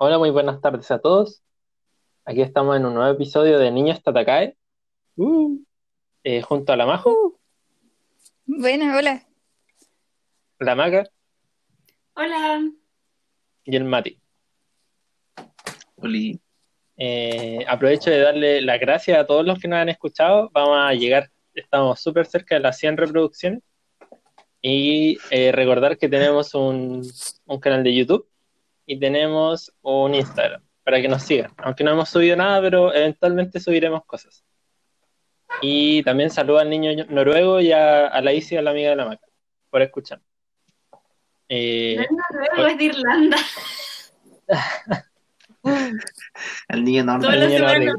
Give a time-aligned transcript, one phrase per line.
[0.00, 1.42] Hola, muy buenas tardes a todos.
[2.24, 4.56] Aquí estamos en un nuevo episodio de Niños Tatakae,
[5.16, 5.58] Uh,
[6.22, 7.36] eh, junto a la Majo, uh.
[8.46, 9.26] Buenas, hola.
[10.60, 11.04] la Maca
[12.14, 12.70] Hola.
[13.64, 14.20] y el Mati.
[15.96, 16.40] Oli,
[16.96, 20.50] Eh, aprovecho de darle las gracias a todos los que nos han escuchado.
[20.52, 23.62] Vamos a llegar, estamos súper cerca de las 100 reproducciones.
[24.62, 27.02] Y eh, recordar que tenemos un,
[27.46, 28.28] un canal de YouTube
[28.88, 31.52] y tenemos un Instagram para que nos sigan.
[31.58, 34.42] Aunque no hemos subido nada, pero eventualmente subiremos cosas.
[35.60, 38.96] Y también saludo al niño noruego y a, a la Isi, a la amiga de
[38.96, 39.26] la Maca,
[39.68, 40.22] por escuchar.
[41.50, 43.36] Eh, No es noruego, es de Irlanda.
[46.68, 47.98] al niño nórdico.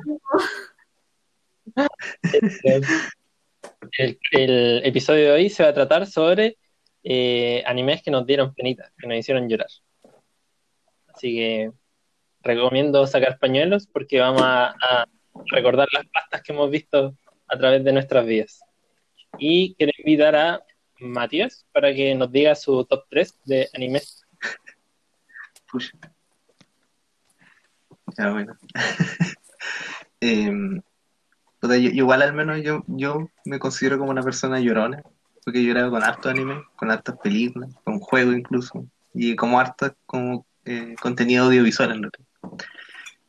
[3.91, 6.57] El, el episodio de hoy se va a tratar sobre
[7.03, 9.69] eh, animes que nos dieron penita, que nos hicieron llorar.
[11.19, 11.71] Así que
[12.41, 15.05] recomiendo sacar pañuelos porque vamos a,
[15.47, 17.13] recordar las pastas que hemos visto
[17.49, 18.61] a través de nuestras vidas.
[19.37, 20.63] Y quiero invitar a
[20.99, 24.25] Matías para que nos diga su top 3 de animes.
[25.69, 25.91] Pucha.
[28.17, 28.57] Ya, bueno.
[31.59, 35.03] Puta, yo- igual al menos yo, yo me considero como una persona llorona,
[35.43, 39.93] porque he llorado con harto anime, con hartas películas, con juegos incluso, y como harto
[40.05, 42.67] como eh, contenido audiovisual en realidad.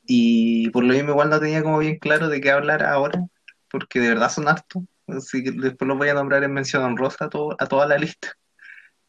[0.07, 3.25] Y por lo mismo igual no tenía como bien claro de qué hablar ahora,
[3.71, 7.27] porque de verdad son hartos, así que después los voy a nombrar en mención honrosa
[7.27, 8.37] a, todo- a toda la lista.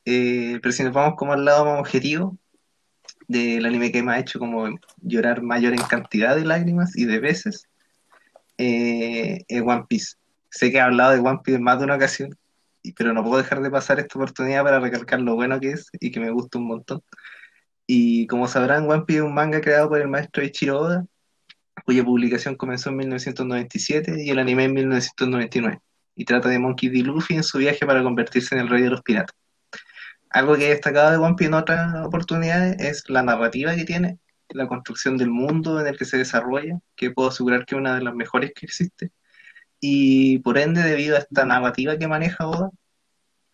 [0.06, 2.38] Eh, pero si nos vamos como al lado más objetivo,
[3.28, 4.68] del anime que me ha hecho como
[5.02, 7.68] llorar mayor en cantidad de lágrimas y de veces
[8.58, 10.16] eh, es One Piece.
[10.50, 12.36] Sé que he hablado de One Piece en más de una ocasión,
[12.96, 16.12] pero no puedo dejar de pasar esta oportunidad para recalcar lo bueno que es y
[16.12, 17.02] que me gusta un montón.
[17.94, 21.06] Y como sabrán, One Piece es un manga creado por el maestro Ichiro Oda,
[21.84, 25.82] cuya publicación comenzó en 1997 y el anime en 1999,
[26.16, 27.00] y trata de Monkey D.
[27.00, 29.36] Luffy en su viaje para convertirse en el rey de los piratas.
[30.30, 34.20] Algo que he destacado de One Piece en otras oportunidades es la narrativa que tiene,
[34.52, 37.96] la construcción del mundo en el que se desarrolla, que puedo asegurar que es una
[37.96, 39.12] de las mejores que existe.
[39.82, 42.70] Y por ende, debido a esta narrativa que maneja Oda,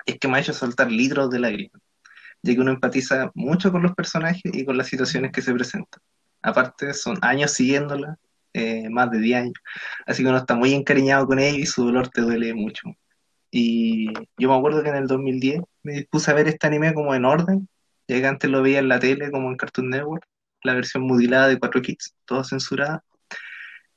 [0.06, 1.82] es que me ha hecho soltar litros de lágrimas,
[2.48, 6.02] ya que uno empatiza mucho con los personajes y con las situaciones que se presentan.
[6.42, 8.18] Aparte, son años siguiéndola,
[8.54, 9.54] eh, más de 10 años,
[10.06, 12.90] así que uno está muy encariñado con ella y su dolor te duele mucho.
[13.52, 14.08] Y
[14.38, 17.26] yo me acuerdo que en el 2010 me dispuse a ver este anime como en
[17.26, 17.68] orden,
[18.08, 20.26] ya que antes lo veía en la tele como en Cartoon Network,
[20.64, 23.04] la versión mutilada de 4 Kids, toda censurada.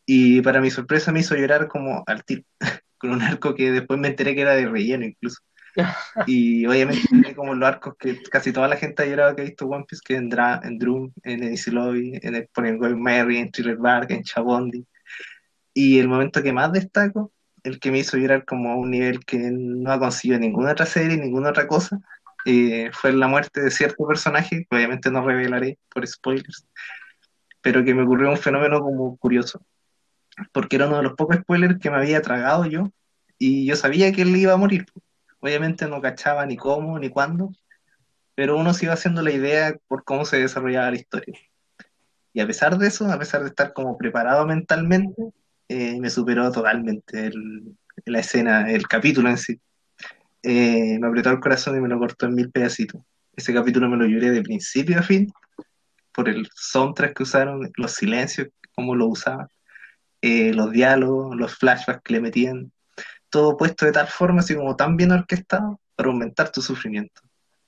[0.07, 2.43] Y para mi sorpresa me hizo llorar como al tiro,
[2.99, 5.41] con un arco que después me enteré que era de relleno incluso.
[6.27, 9.67] Y obviamente como los arcos que casi toda la gente ha llorado que ha visto
[9.67, 10.31] One Piece, que en,
[10.63, 14.87] en Drum, en Easy Lobby, en el en Mary, en Thriller Bark, en Chabondi.
[15.75, 17.33] Y el momento que más destaco,
[17.63, 20.87] el que me hizo llorar como a un nivel que no ha conseguido ninguna otra
[20.87, 22.01] serie, ninguna otra cosa,
[22.45, 26.67] eh, fue la muerte de cierto personaje, que obviamente no revelaré por spoilers,
[27.61, 29.63] pero que me ocurrió un fenómeno como curioso,
[30.53, 32.91] porque era uno de los pocos spoilers que me había tragado yo,
[33.39, 34.87] y yo sabía que él iba a morir.
[35.41, 37.51] Obviamente no cachaba ni cómo ni cuándo,
[38.35, 41.39] pero uno se iba haciendo la idea por cómo se desarrollaba la historia.
[42.33, 45.23] Y a pesar de eso, a pesar de estar como preparado mentalmente,
[45.69, 47.31] eh, me superó totalmente
[48.05, 49.61] la escena, el capítulo en sí.
[50.43, 53.03] Eh, me apretó el corazón y me lo cortó en mil pedacitos.
[53.37, 55.33] Ese capítulo me lo lloré de principio a fin,
[56.13, 59.49] por el soundtrack que usaron, los silencios, cómo lo usaban,
[60.23, 62.73] eh, los diálogos, los flashbacks que le metían,
[63.31, 67.23] todo puesto de tal forma, así como tan bien orquestado, para aumentar tu sufrimiento.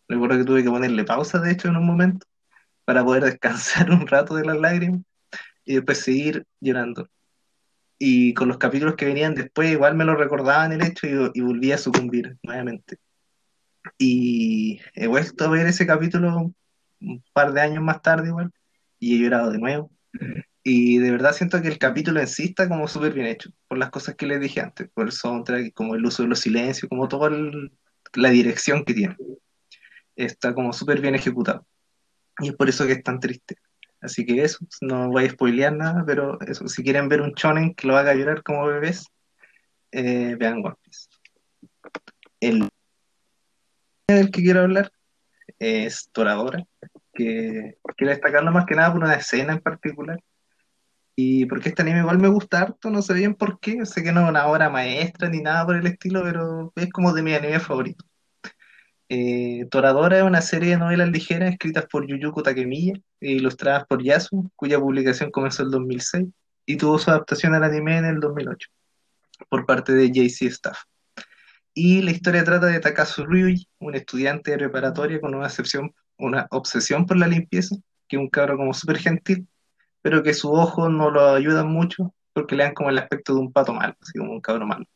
[0.09, 2.27] Recuerdo que tuve que ponerle pausa, de hecho, en un momento,
[2.85, 5.03] para poder descansar un rato de las lágrimas
[5.65, 7.09] y después seguir llorando.
[7.99, 11.41] Y con los capítulos que venían después, igual me lo recordaban el hecho y, y
[11.41, 12.99] volví a sucumbir nuevamente.
[13.99, 16.53] Y he vuelto a ver ese capítulo
[17.01, 18.51] un par de años más tarde, igual,
[18.99, 19.91] y he llorado de nuevo.
[20.65, 23.79] Y de verdad siento que el capítulo en sí está como súper bien hecho, por
[23.79, 26.89] las cosas que les dije antes, por el soundtrack, como el uso de los silencios,
[26.89, 27.73] como toda el-
[28.15, 29.17] la dirección que tiene.
[30.15, 31.67] Está como súper bien ejecutado.
[32.39, 33.57] Y es por eso que es tan triste.
[34.01, 37.75] Así que eso, no voy a spoilear nada, pero eso, si quieren ver un shonen
[37.75, 39.07] que lo haga llorar como bebés,
[39.93, 41.09] eh, vean One Piece.
[42.41, 42.69] El
[44.09, 44.93] del que quiero hablar
[45.59, 46.65] es Toradora,
[47.15, 50.21] que quiero destacarlo más que nada por una escena en particular.
[51.15, 54.13] Y porque este anime igual me gusta harto, no sé bien por qué, sé que
[54.13, 57.35] no es una obra maestra ni nada por el estilo, pero es como de mi
[57.35, 58.05] anime favorito.
[59.09, 64.03] Eh, Toradora es una serie de novelas ligeras escritas por Yuyuko Takemiya e ilustradas por
[64.03, 66.29] Yasu, cuya publicación comenzó en el 2006
[66.65, 68.69] y tuvo su adaptación al anime en el 2008
[69.51, 70.79] por parte de JC Staff.
[71.75, 76.47] Y la historia trata de Takasu Ryuji, un estudiante de preparatoria con una, excepción, una
[76.51, 77.77] obsesión por la limpieza,
[78.09, 79.47] que es un cabro como súper gentil,
[80.03, 83.41] pero que sus ojos no lo ayudan mucho porque le dan como el aspecto de
[83.41, 84.87] un pato malo, así como un cabro malo.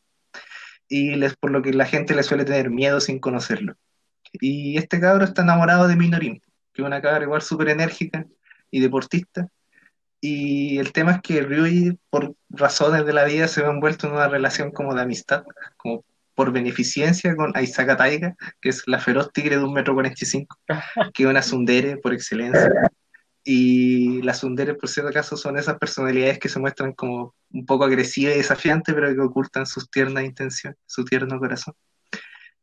[0.89, 3.75] Y les, por lo que la gente le suele tener miedo sin conocerlo.
[4.33, 6.41] Y este cabro está enamorado de Minorin,
[6.73, 8.25] que es una cabra igual súper enérgica
[8.71, 9.47] y deportista.
[10.19, 14.13] Y el tema es que Ryuji, por razones de la vida, se ve envuelto en
[14.13, 15.43] una relación como de amistad,
[15.77, 16.03] como
[16.33, 20.25] por beneficencia con Aisaka Taiga, que es la feroz tigre de un metro cuarenta y
[20.25, 20.57] cinco,
[21.13, 22.69] que es una sundere por excelencia.
[23.49, 27.85] Y las sunderes, por cierto caso, son esas personalidades que se muestran como un poco
[27.85, 31.73] agresivas y desafiantes, pero que ocultan sus tiernas intenciones, su tierno corazón.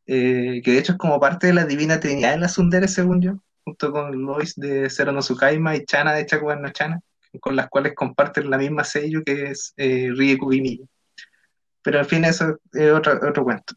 [0.07, 3.23] Eh, que de hecho es como parte de la divina trinidad de las sunderes, según
[3.23, 3.33] yo,
[3.65, 7.01] junto con Lois de Zero no Tsukaima y Chana de Chakugan no Chana,
[7.41, 10.85] con las cuales comparten la misma sello que es eh, Rie Kugimiya.
[11.83, 13.75] Pero al fin eso es otro, otro cuento.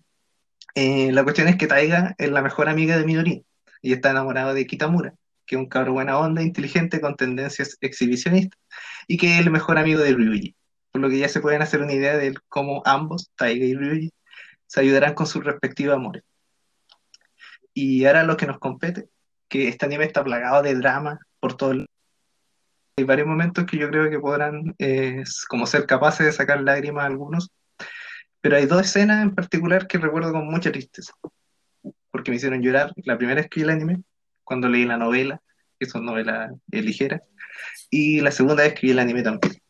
[0.76, 3.46] Eh, la cuestión es que Taiga es la mejor amiga de Midori
[3.82, 5.14] y está enamorado de Kitamura,
[5.48, 8.60] que es un cabro buena onda, inteligente, con tendencias exhibicionistas,
[9.08, 10.56] y que es el mejor amigo de Ryuji.
[10.92, 14.12] Por lo que ya se pueden hacer una idea de cómo ambos, Taiga y Ryuji,
[14.68, 16.24] se ayudarán con sus respectivos amores.
[17.74, 19.08] Y ahora lo que nos compete,
[19.48, 21.88] que este anime está plagado de drama por todo el...
[22.98, 27.04] Hay varios momentos que yo creo que podrán eh, como ser capaces de sacar lágrimas
[27.04, 27.52] a algunos,
[28.42, 31.14] pero hay dos escenas en particular que recuerdo con mucha tristeza,
[32.10, 32.92] porque me hicieron llorar.
[32.98, 34.02] La primera es que el anime,
[34.48, 35.42] cuando leí la novela,
[35.78, 37.22] que son novelas eh, ligeras,
[37.90, 39.62] y la segunda vez que vi el anime también.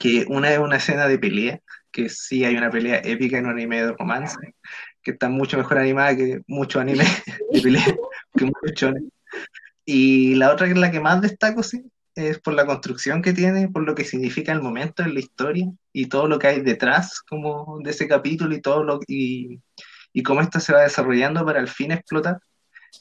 [0.00, 1.60] Que una es una escena de pelea,
[1.92, 4.36] que sí hay una pelea épica en un anime de romance,
[5.00, 7.06] que está mucho mejor animada que muchos animes
[7.52, 7.96] de pelea,
[8.36, 9.04] que muchos chones.
[9.84, 11.84] Y la otra que es la que más destaco, sí,
[12.16, 15.70] es por la construcción que tiene, por lo que significa el momento en la historia
[15.92, 19.60] y todo lo que hay detrás como de ese capítulo y todo lo y,
[20.12, 22.40] y cómo esto se va desarrollando para al fin explotar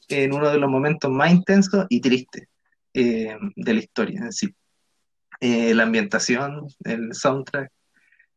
[0.09, 2.47] en uno de los momentos más intensos y tristes
[2.93, 4.53] eh, de la historia en sí.
[5.39, 7.71] Eh, la ambientación, el soundtrack,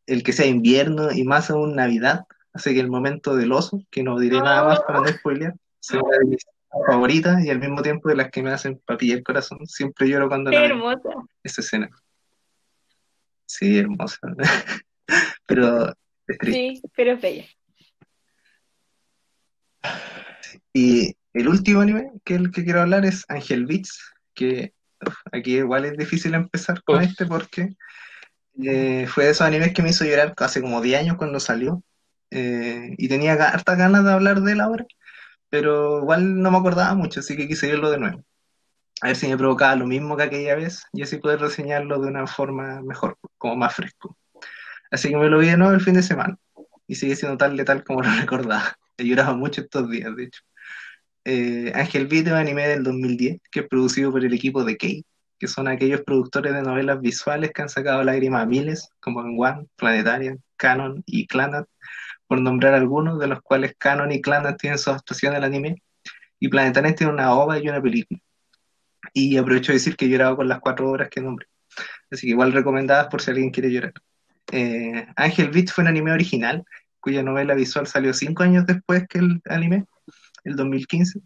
[0.06, 4.02] el que sea invierno y más aún Navidad, hace que el momento del oso, que
[4.02, 6.44] no diré nada más para no spoilear, sea una de mis
[6.86, 9.66] favoritas y al mismo tiempo de las que me hacen papilla el corazón.
[9.66, 11.08] Siempre lloro cuando la hermosa.
[11.42, 11.88] esa escena.
[13.46, 14.18] Sí, hermosa.
[15.46, 15.88] Pero
[16.26, 16.52] es triste.
[16.52, 17.44] Sí, pero es bella.
[20.72, 24.00] Y el último anime que el que quiero hablar es Angel Beats,
[24.34, 24.74] que
[25.06, 27.02] uf, aquí igual es difícil empezar con Uf.
[27.02, 27.76] este porque
[28.62, 31.82] eh, fue de esos animes que me hizo llorar hace como 10 años cuando salió.
[32.32, 34.86] Eh, y tenía hartas ganas de hablar de él ahora,
[35.48, 38.24] pero igual no me acordaba mucho, así que quise verlo de nuevo.
[39.02, 42.08] A ver si me provocaba lo mismo que aquella vez y así poder reseñarlo de
[42.08, 44.16] una forma mejor, como más fresco.
[44.90, 46.38] Así que me lo vi de nuevo el fin de semana
[46.86, 48.76] y sigue siendo tal letal como lo recordaba.
[48.96, 50.42] He llorado mucho estos días, de hecho.
[51.24, 55.04] Eh, es un anime del 2010 que es producido por el equipo de Kei,
[55.38, 59.34] que son aquellos productores de novelas visuales que han sacado lágrimas a miles, como en
[59.38, 61.66] One, Planetarian, Canon y Clanat,
[62.26, 65.82] por nombrar algunos, de los cuales Canon y Clanat tienen su adaptación del anime,
[66.38, 68.20] y Planetarian tiene una ova y una película.
[69.14, 71.46] Y aprovecho de decir que he llorado con las cuatro obras que nombré,
[72.10, 73.94] así que igual recomendadas por si alguien quiere llorar.
[74.52, 76.64] Eh, Ángel Beat fue un anime original,
[77.00, 79.86] cuya novela visual salió cinco años después que el anime,
[80.44, 81.20] el 2015,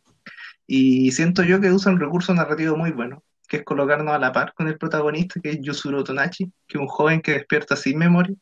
[0.67, 4.33] y siento yo que usa un recurso narrativo muy bueno, que es colocarnos a la
[4.33, 7.99] par con el protagonista, que es Yusuro Tonachi, que es un joven que despierta sin
[7.99, 8.35] memoria,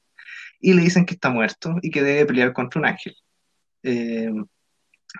[0.60, 3.16] y le dicen que está muerto y que debe pelear contra un ángel.
[3.82, 4.30] Eh,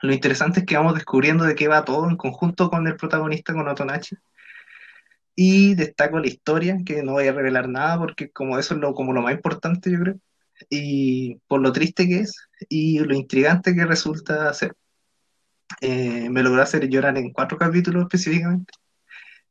[0.01, 3.53] lo interesante es que vamos descubriendo de qué va todo en conjunto con el protagonista,
[3.53, 4.17] con Otonachi.
[5.35, 8.95] Y destaco la historia, que no voy a revelar nada porque como eso es lo,
[8.95, 10.17] como lo más importante, yo creo.
[10.71, 12.37] Y por lo triste que es
[12.69, 14.75] y lo intrigante que resulta ser.
[15.81, 18.73] Eh, me logró hacer llorar en cuatro capítulos específicamente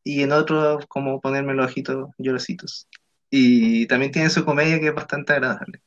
[0.04, 2.88] y en otros como ponerme los ojitos llorositos.
[3.30, 5.82] Y también tiene su comedia que es bastante agradable.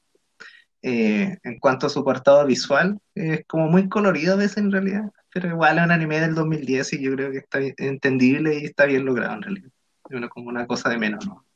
[0.83, 5.11] Eh, en cuanto a su apartado visual, es como muy colorido a veces en realidad,
[5.33, 8.85] pero igual es un anime del 2010 y yo creo que está entendible y está
[8.85, 9.71] bien logrado en realidad.
[10.11, 11.47] Es como una cosa de menos, ¿no?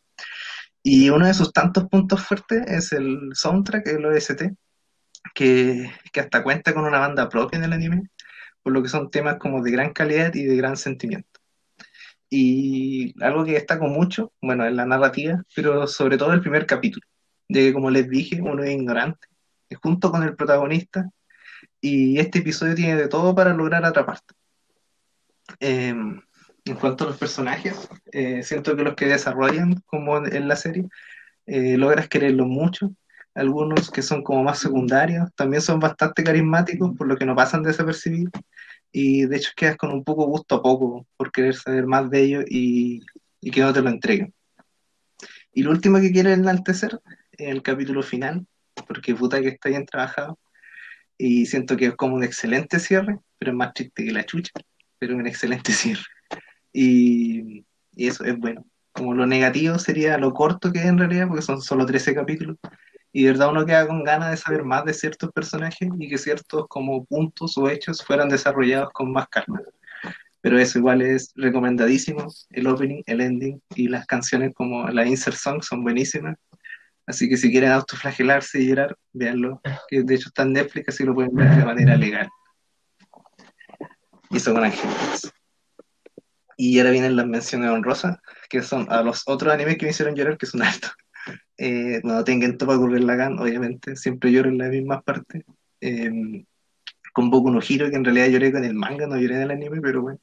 [0.82, 4.44] Y uno de sus tantos puntos fuertes es el soundtrack, el OST,
[5.35, 8.08] que, que hasta cuenta con una banda propia en el anime,
[8.62, 11.41] por lo que son temas como de gran calidad y de gran sentimiento.
[12.31, 17.07] Y algo que destaco mucho, bueno, es la narrativa, pero sobre todo el primer capítulo,
[17.49, 19.29] ya que como les dije, uno es ignorante,
[19.83, 21.11] junto con el protagonista,
[21.81, 24.35] Y este episodio tiene de todo para lograr atraparte.
[25.61, 26.21] Em,
[26.65, 30.85] en cuanto a los personajes, eh, siento que los que desarrollan, como en, la serie,
[31.47, 32.93] eh, logras quererlos mucho.
[33.38, 37.62] Algunos que son como más secundarios también son bastante carismáticos, por lo que no pasan
[37.62, 38.33] desapercibidos.
[38.90, 42.23] Y de hecho quedas con un poco gusto a poco por querer saber más de
[42.23, 43.00] ellos y,
[43.40, 44.35] y que no te lo entreguen.
[45.52, 47.00] Y lo último que quiero enaltecer
[47.33, 48.47] es el capítulo final,
[48.87, 50.38] porque puta que está bien trabajado.
[51.16, 54.52] Y siento que es como un excelente cierre, pero es más triste que la chucha,
[54.99, 56.04] pero un excelente cierre.
[56.73, 57.64] Y,
[57.97, 58.64] eso es bueno.
[58.92, 62.57] Como lo negativo sería lo corto que es en realidad, porque son solo 13 capítulos.
[63.12, 66.19] Y de verdad uno queda con ganas de saber más de ciertos personajes y que
[66.19, 69.62] ciertos como puntos o hechos fueran desarrollados con más calma.
[70.41, 72.29] Pero eso igual es recomendadísimo.
[72.50, 76.37] El opening, el ending y las canciones como la insert song son buenísimas.
[77.07, 79.61] Así que si quieren autoflagelarse y llorar, véanlo.
[79.88, 82.29] Que de hecho está en Netflix, así lo pueden ver de manera legal.
[84.31, 85.33] Y eso con ángeles.
[86.57, 88.19] Y ahora vienen las menciones honrosas,
[88.50, 90.93] que son a los otros animes que me hicieron llorar, que son altos.
[91.59, 95.45] Eh, no tengan topa la Lagan, obviamente, siempre lloro en la misma parte.
[95.81, 96.45] Eh,
[97.12, 99.50] con Boku no Hiro, que en realidad lloré con el manga, no lloré en el
[99.50, 100.21] anime, pero bueno.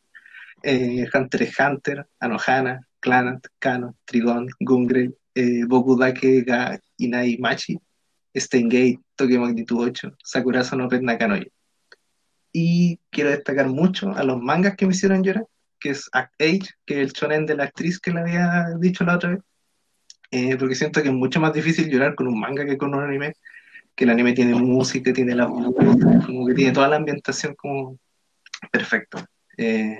[0.63, 7.77] Eh, Hunter x Hunter, Anohana, Clanat, Kano, Trigon, Gungre, eh, Boku Dake ga Inai Machi,
[8.33, 11.51] Steingate, Tokyo Magnitud 8, Sakurazo no Pet Nakanoyo.
[12.53, 15.45] Y quiero destacar mucho a los mangas que me hicieron llorar,
[15.79, 19.03] que es Act Age, que es el shonen de la actriz que le había dicho
[19.03, 19.39] la otra vez,
[20.35, 23.01] eh, porque siento que es mucho más difícil llorar con un manga que con un
[23.01, 23.35] anime,
[23.95, 27.97] que el anime tiene música, tiene la como que tiene toda la ambientación como
[28.69, 29.17] perfecto.
[29.57, 29.97] Eh,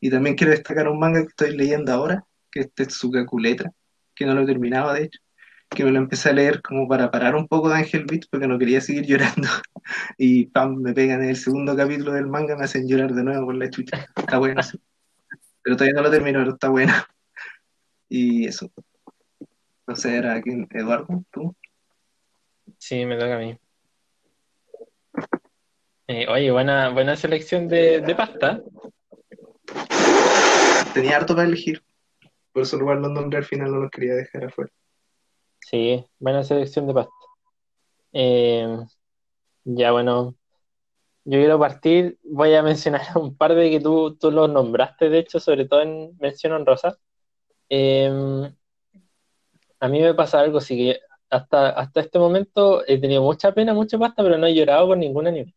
[0.00, 3.70] y también quiero destacar un manga que estoy leyendo ahora, que es Tetsuga Kuletra,
[4.16, 5.20] que no lo terminaba de hecho,
[5.70, 8.48] que me lo empecé a leer como para parar un poco de Angel Beat porque
[8.48, 9.48] no quería seguir llorando.
[10.18, 13.46] Y pam, me pegan en el segundo capítulo del manga, me hacen llorar de nuevo
[13.46, 14.04] por la chucha.
[14.16, 14.60] Está bueno.
[15.62, 16.92] Pero todavía no lo termino, pero está bueno.
[18.08, 18.68] Y eso.
[19.86, 21.54] No sé, era aquí, Eduardo, tú.
[22.78, 23.58] Sí, me toca a mí.
[26.06, 28.62] Eh, oye, buena, buena selección de, de pasta.
[30.92, 31.82] Tenía harto para elegir.
[32.52, 34.70] Por eso lugar los nombres al final no los quería dejar afuera.
[35.60, 37.12] Sí, buena selección de pasta.
[38.12, 38.78] Eh,
[39.64, 40.36] ya bueno,
[41.24, 45.18] yo quiero partir, voy a mencionar un par de que tú, tú los nombraste, de
[45.18, 46.98] hecho, sobre todo en mención honrosa.
[47.68, 48.52] Eh,
[49.80, 51.00] a mí me pasa algo, así que
[51.30, 54.98] hasta, hasta este momento he tenido mucha pena, mucha pasta, pero no he llorado por
[54.98, 55.54] ningún anime.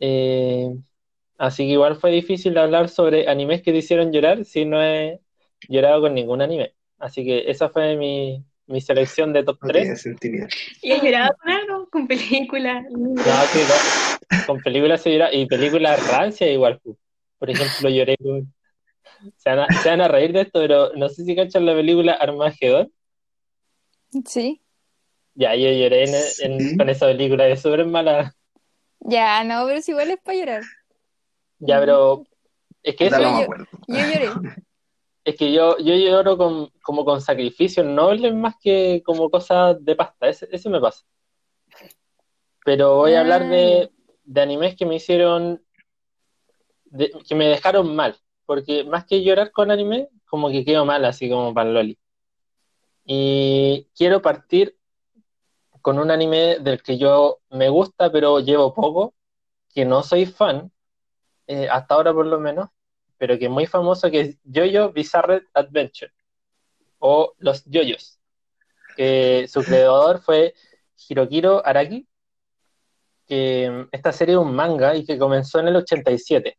[0.00, 0.74] Eh,
[1.38, 5.20] así que igual fue difícil hablar sobre animes que te hicieron llorar si no he
[5.68, 6.74] llorado con ningún anime.
[6.98, 10.06] Así que esa fue mi, mi selección de top 3.
[10.82, 11.88] ¿Y has llorado con algo?
[11.90, 12.84] ¿Con películas?
[12.90, 14.46] No, sí, no.
[14.46, 15.32] Con películas se llora.
[15.32, 16.80] Y películas rancias igual.
[17.38, 18.53] Por ejemplo, lloré con...
[19.36, 21.74] Se van, a, se van a reír de esto, pero no sé si cachan la
[21.74, 22.92] película Armagedón.
[24.26, 24.60] Sí.
[25.34, 26.04] Ya, yo lloré
[26.40, 28.34] en, con esa película, es súper mala.
[29.00, 30.62] Ya, no, pero si igual es para llorar.
[31.58, 32.24] Ya, pero
[32.82, 33.20] es que eso...
[33.20, 33.46] Yo,
[33.88, 34.30] yo lloré.
[35.24, 39.96] Es que yo, yo lloro con, como con sacrificios nobles más que como cosas de
[39.96, 41.02] pasta, ese, me pasa.
[42.62, 43.90] Pero voy a hablar de,
[44.22, 45.64] de animes que me hicieron,
[47.26, 48.14] que me dejaron mal,
[48.46, 51.98] porque más que llorar con anime, como que quedo mal, así como para Loli.
[53.04, 54.76] Y quiero partir
[55.82, 59.14] con un anime del que yo me gusta, pero llevo poco,
[59.74, 60.72] que no soy fan,
[61.46, 62.70] eh, hasta ahora por lo menos,
[63.18, 66.12] pero que es muy famoso, que es Jojo Bizarre Adventure,
[66.98, 68.18] o Los Yoyos,
[68.96, 70.54] que su creador fue
[71.08, 72.08] Hirokiro Araki,
[73.26, 76.58] que esta serie es un manga y que comenzó en el 87.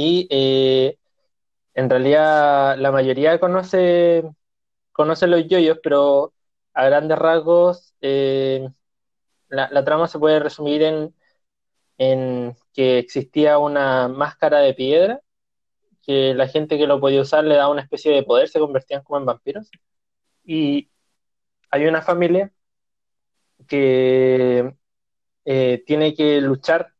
[0.00, 0.96] Y eh,
[1.74, 4.22] en realidad la mayoría conoce,
[4.92, 6.34] conoce los yoyos, pero
[6.74, 8.68] a grandes rasgos eh,
[9.48, 11.14] la, trama se puede resumir en
[11.98, 15.20] en que existía una máscara de piedra,
[16.02, 19.02] que la gente que lo podía usar le daba una especie de poder, se convertían
[19.02, 19.70] como en vampiros.
[20.44, 20.90] Y
[21.70, 22.52] hay una familia
[23.68, 24.74] que
[25.44, 26.94] eh, tiene que luchar,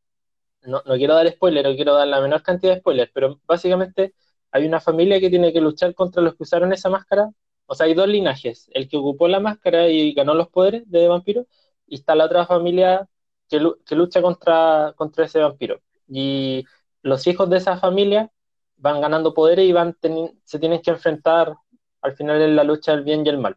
[0.68, 4.14] no, no quiero dar spoiler, no quiero dar la menor cantidad de spoilers, pero básicamente
[4.50, 7.30] hay una familia que tiene que luchar contra los que usaron esa máscara.
[7.66, 11.08] O sea, hay dos linajes, el que ocupó la máscara y ganó los poderes de
[11.08, 11.46] vampiro,
[11.87, 13.08] y está la otra familia
[13.48, 13.60] que,
[13.94, 15.80] lucha contra, contra ese vampiro.
[16.08, 16.64] Y
[17.02, 18.30] los hijos de esa familia
[18.76, 19.96] van ganando poderes y van
[20.44, 21.54] se tienen que enfrentar
[22.02, 23.56] al final en la lucha del bien y el mal.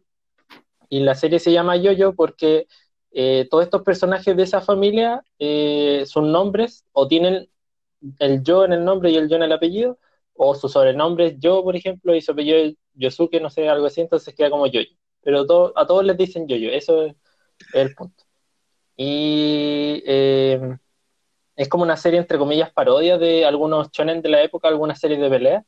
[0.88, 2.66] Y la serie se llama Yoyo porque
[3.14, 7.48] eh, todos estos personajes de esa familia, eh, sus nombres o tienen
[8.18, 9.98] el yo en el nombre y el yo en el apellido,
[10.34, 13.86] o su sobrenombre es yo, por ejemplo, y su apellido es Yosuke, no sé, algo
[13.86, 14.96] así, entonces queda como Yoyo.
[15.22, 15.44] Pero
[15.76, 17.14] a todos les dicen Yoyo, eso es
[17.74, 18.24] el punto.
[18.96, 20.78] Y eh,
[21.56, 25.20] es como una serie, entre comillas, parodia de algunos shonen de la época, algunas series
[25.20, 25.64] de pelea.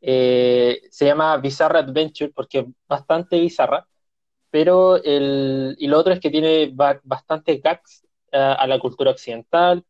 [0.00, 3.86] Se llama Bizarre Adventure porque es bastante bizarra,
[4.54, 9.10] pero el, y lo otro es que tiene ba- bastante gags eh, a la cultura
[9.10, 9.84] occidental.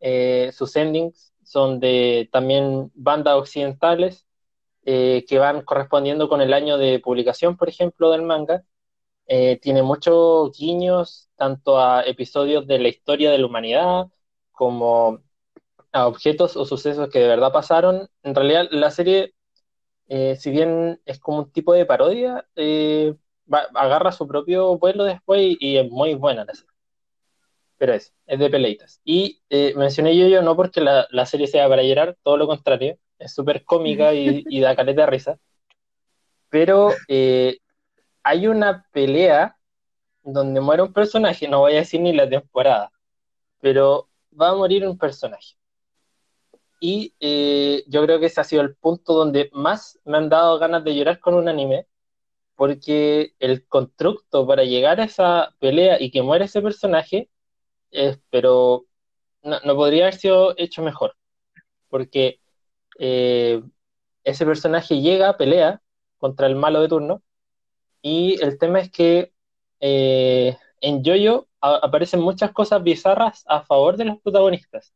[0.00, 4.26] Eh, sus endings son de también bandas occidentales
[4.84, 8.64] eh, que van correspondiendo con el año de publicación, por ejemplo, del manga.
[9.62, 14.06] Tiene muchos guiños tanto a episodios de la historia de la humanidad
[14.52, 15.20] como
[15.92, 18.08] a objetos o sucesos que de verdad pasaron.
[18.24, 19.34] En realidad, la serie,
[20.38, 22.46] si bien es como un tipo de parodia,
[23.52, 26.70] va- agarra su propio vuelo después y, y es muy buena la serie.
[27.78, 29.00] Pero es, es de peleitas.
[29.04, 32.46] Y eh, mencioné yo, yo no porque la, la serie sea para llorar, todo lo
[32.46, 35.38] contrario, es súper cómica y, y da caleta de risa.
[36.50, 37.58] Pero eh,
[38.22, 39.56] hay una pelea
[40.22, 42.92] donde muere un personaje, no voy a decir ni la temporada,
[43.60, 44.08] pero
[44.40, 45.56] va a morir un personaje.
[46.80, 50.58] Y eh, yo creo que ese ha sido el punto donde más me han dado
[50.58, 51.86] ganas de llorar con un anime,
[52.56, 57.30] porque el constructo para llegar a esa pelea y que muera ese personaje,
[57.90, 58.86] es, pero
[59.42, 61.16] no, podría haber sido hecho mejor,
[61.88, 62.40] porque
[62.98, 63.62] eh,
[64.24, 65.82] ese personaje llega, pelea
[66.18, 67.22] contra el malo de turno,
[68.02, 69.32] y el tema es que
[69.80, 74.94] eh, en JoJo a- aparecen muchas cosas bizarras a favor de los protagonistas.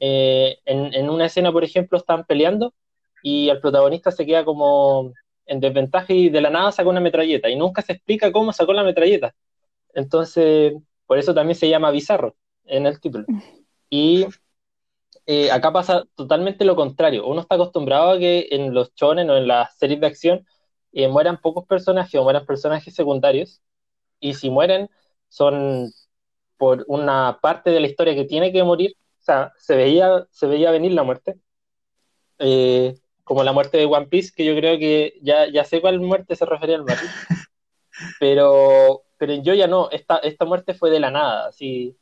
[0.00, 2.74] Eh, en, en una escena, por ejemplo, están peleando
[3.22, 5.12] y el protagonista se queda como
[5.46, 8.72] en desventaja y de la nada saca una metralleta y nunca se explica cómo sacó
[8.72, 9.34] la metralleta.
[9.94, 10.74] Entonces,
[11.06, 13.26] por eso también se llama bizarro en el título.
[13.90, 14.26] Y
[15.26, 17.26] eh, acá pasa totalmente lo contrario.
[17.26, 20.46] Uno está acostumbrado a que en los shonen o en las series de acción
[20.92, 23.62] eh, mueran pocos personajes o mueran personajes secundarios.
[24.20, 24.90] Y si mueren,
[25.28, 25.92] son
[26.56, 28.96] por una parte de la historia que tiene que morir.
[29.20, 31.38] O sea, se veía, se veía venir la muerte.
[32.38, 32.94] Eh,
[33.32, 36.36] como la muerte de One Piece, que yo creo que ya, ya sé cuál muerte
[36.36, 37.06] se refería al Mati.
[38.20, 41.46] Pero, pero yo ya no, esta, esta muerte fue de la nada.
[41.46, 41.96] Así,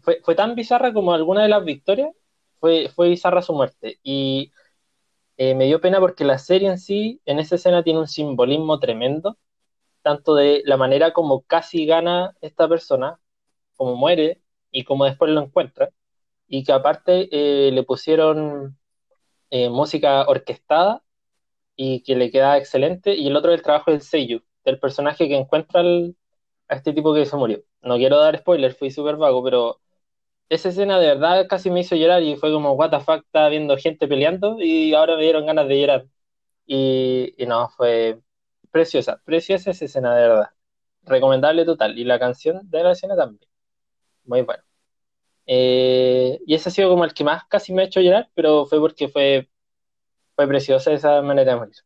[0.00, 2.14] fue, fue tan bizarra como alguna de las victorias,
[2.60, 4.00] fue, fue bizarra su muerte.
[4.02, 4.52] Y
[5.36, 8.78] eh, me dio pena porque la serie en sí, en esa escena, tiene un simbolismo
[8.80, 9.36] tremendo,
[10.00, 13.20] tanto de la manera como casi gana esta persona,
[13.76, 15.90] como muere y como después lo encuentra,
[16.46, 18.77] y que aparte eh, le pusieron
[19.50, 21.02] eh, música orquestada
[21.76, 25.28] y que le queda excelente, y el otro es el trabajo del Seiyu, del personaje
[25.28, 26.16] que encuentra al-
[26.68, 27.62] a este tipo que se murió.
[27.82, 29.80] No quiero dar spoiler, fui súper vago, pero
[30.48, 33.48] esa escena de verdad casi me hizo llorar y fue como, what the fuck, estaba
[33.50, 36.06] viendo gente peleando y ahora me dieron ganas de llorar.
[36.66, 38.20] Y, y no, fue
[38.70, 40.50] preciosa, preciosa esa escena de verdad.
[41.04, 41.98] Recomendable total.
[41.98, 43.50] Y la canción de la escena también.
[44.24, 44.62] Muy bueno.
[45.48, 48.66] Eh, y ese ha sido como el que más casi me ha hecho llorar, pero
[48.66, 49.50] fue porque fue,
[50.36, 51.76] fue preciosa esa manera de morir.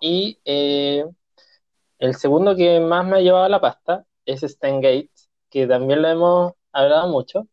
[0.00, 1.04] Y eh,
[1.98, 6.02] el segundo que más me ha llevado a la pasta es Stan Gates, que también
[6.02, 7.48] lo hemos hablado mucho,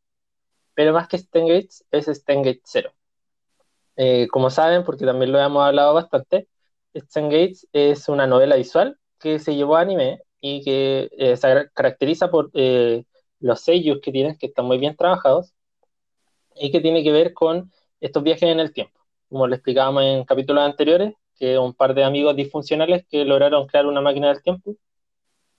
[0.75, 2.91] pero más que Stan Gates es Stan Gates 0.
[3.95, 6.47] Eh, como saben, porque también lo hemos hablado bastante,
[6.93, 11.71] Stan Gates es una novela visual que se llevó a anime y que se car-
[11.73, 12.49] caracteriza por
[13.39, 15.53] los sellos que tienen, que están muy bien trabajados,
[16.55, 17.71] y que tiene que ver con
[18.01, 18.99] estos viajes en el tiempo.
[19.29, 23.85] Como le explicábamos en capítulos anteriores, que un par de amigos disfuncionales que lograron crear
[23.85, 24.75] una máquina del tiempo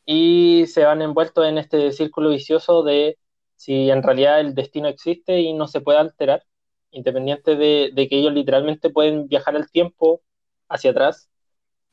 [0.05, 3.19] y se van envueltos en este círculo vicioso de
[3.57, 6.45] si en realidad el destino existe y no se puede alterar,
[6.91, 10.23] independiente de, de que ellos literalmente pueden viajar el tiempo
[10.69, 11.31] hacia atrás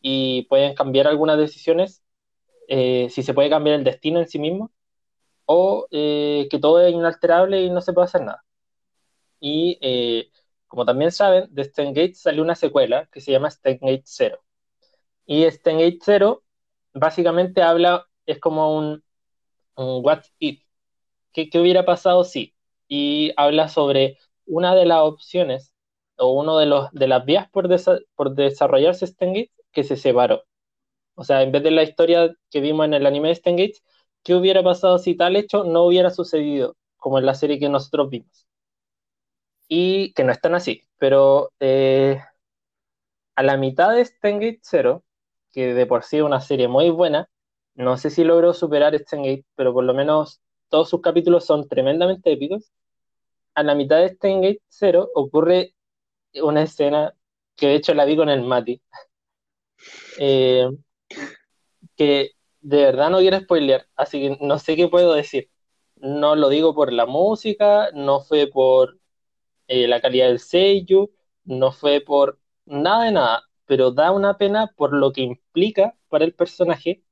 [0.02, 2.04] y pueden cambiar algunas decisiones,
[2.68, 4.72] eh, si se puede cambiar el destino en sí mismo,
[5.48, 8.46] o eh, que todo es inalterable y no se puede hacer nada.
[9.40, 10.32] Y eh,
[10.68, 14.44] como también saben, de Stengate salió una secuela que se llama Stengate Zero.
[15.26, 16.44] Y Stengate Zero
[16.94, 19.04] básicamente habla, es como un,
[19.78, 20.64] un what if.
[21.34, 22.56] ¿Qué, qué hubiera pasado si?
[22.88, 25.74] Y habla sobre una de las opciones
[26.18, 30.44] o uno de, los, de las vías por, desa- por desarrollarse Stengate que se separó.
[31.16, 33.80] O sea, en vez de la historia que vimos en el anime de Stengate,
[34.28, 38.10] ¿qué hubiera pasado si tal hecho no hubiera sucedido, como en la serie que nosotros
[38.10, 38.46] vimos?
[39.70, 42.20] Y que no es tan así, pero eh,
[43.36, 45.06] a la mitad de Stengate Zero,
[45.54, 47.30] que de por sí es una serie muy buena,
[47.76, 52.34] no sé si logró superar Steingate, pero por lo menos todos sus capítulos son tremendamente
[52.34, 52.74] épicos.
[53.56, 55.74] A la mitad de Steingate 0 ocurre
[56.34, 57.14] una escena
[57.56, 58.82] que de hecho la vi con el Mati,
[60.20, 60.68] eh,
[61.96, 62.37] que
[62.68, 65.50] de verdad no quiero spoilear, así que no sé qué puedo decir.
[65.96, 69.00] No lo digo por la música, no fue por
[69.68, 71.12] eh, la calidad del sello,
[71.46, 76.26] no fue por nada de nada, pero da una pena por lo que implica para
[76.26, 77.04] el personaje.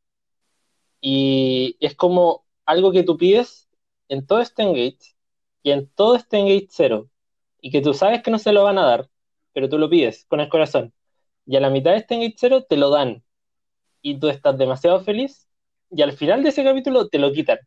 [1.02, 3.70] Y es como algo que tú pides
[4.10, 5.16] en todo este engage
[5.64, 7.10] y en todo este engage cero
[7.62, 9.10] y que tú sabes que no se lo van a dar,
[9.54, 10.94] pero tú lo pides con el corazón.
[11.46, 13.24] Y a la mitad de este engage cero te lo dan
[14.06, 15.48] y tú estás demasiado feliz
[15.90, 17.58] y al final de ese capítulo te lo quitan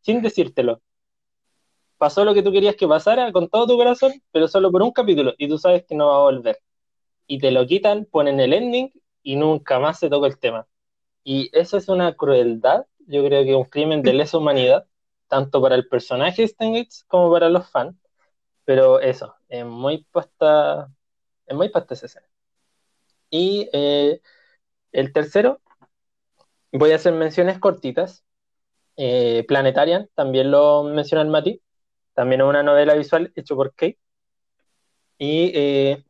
[0.00, 0.80] sin decírtelo.
[1.98, 4.92] Pasó lo que tú querías que pasara con todo tu corazón, pero solo por un
[4.92, 6.58] capítulo y tú sabes que no va a volver.
[7.26, 8.90] Y te lo quitan, ponen el ending
[9.22, 10.66] y nunca más se toca el tema.
[11.24, 14.86] Y eso es una crueldad, yo creo que un crimen de lesa humanidad,
[15.28, 17.96] tanto para el personaje de como para los fans.
[18.64, 20.90] Pero eso, es muy puesta,
[21.46, 22.26] es muy puesta esa escena.
[23.28, 24.22] Y eh,
[24.92, 25.60] el tercero,
[26.72, 28.24] voy a hacer menciones cortitas.
[28.96, 31.62] Eh, Planetarian, también lo menciona el Mati,
[32.14, 33.98] también es una novela visual hecho por Kate.
[35.18, 36.04] Y eh,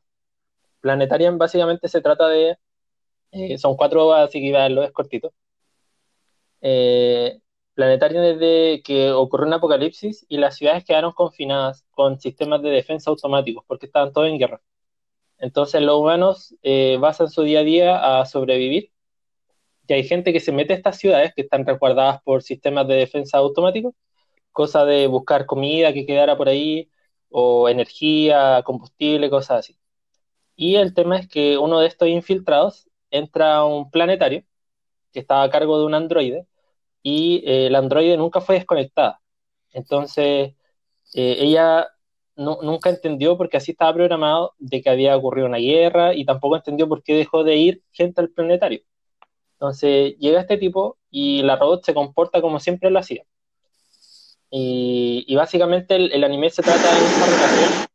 [0.80, 2.56] Planetarian básicamente se trata de
[3.32, 5.32] eh, son cuatro, así que verlo, es cortito.
[6.60, 7.40] Eh,
[7.74, 13.10] planetario desde que ocurrió un apocalipsis y las ciudades quedaron confinadas con sistemas de defensa
[13.10, 14.60] automáticos porque estaban todos en guerra.
[15.38, 18.92] Entonces los humanos eh, basan su día a día a sobrevivir
[19.86, 22.94] y hay gente que se mete a estas ciudades que están resguardadas por sistemas de
[22.96, 23.94] defensa automáticos,
[24.52, 26.90] cosa de buscar comida que quedara por ahí
[27.30, 29.78] o energía, combustible, cosas así.
[30.56, 34.44] Y el tema es que uno de estos infiltrados entra un planetario
[35.12, 36.46] que estaba a cargo de un androide
[37.02, 39.20] y eh, el androide nunca fue desconectada.
[39.72, 40.54] Entonces,
[41.14, 41.88] eh, ella
[42.36, 46.88] nunca entendió porque así estaba programado de que había ocurrido una guerra y tampoco entendió
[46.88, 48.82] por qué dejó de ir gente al planetario.
[49.62, 53.22] Entonces, llega este tipo y la robot se comporta como siempre lo hacía.
[54.50, 57.86] Y, básicamente el, anime se trata de esa relación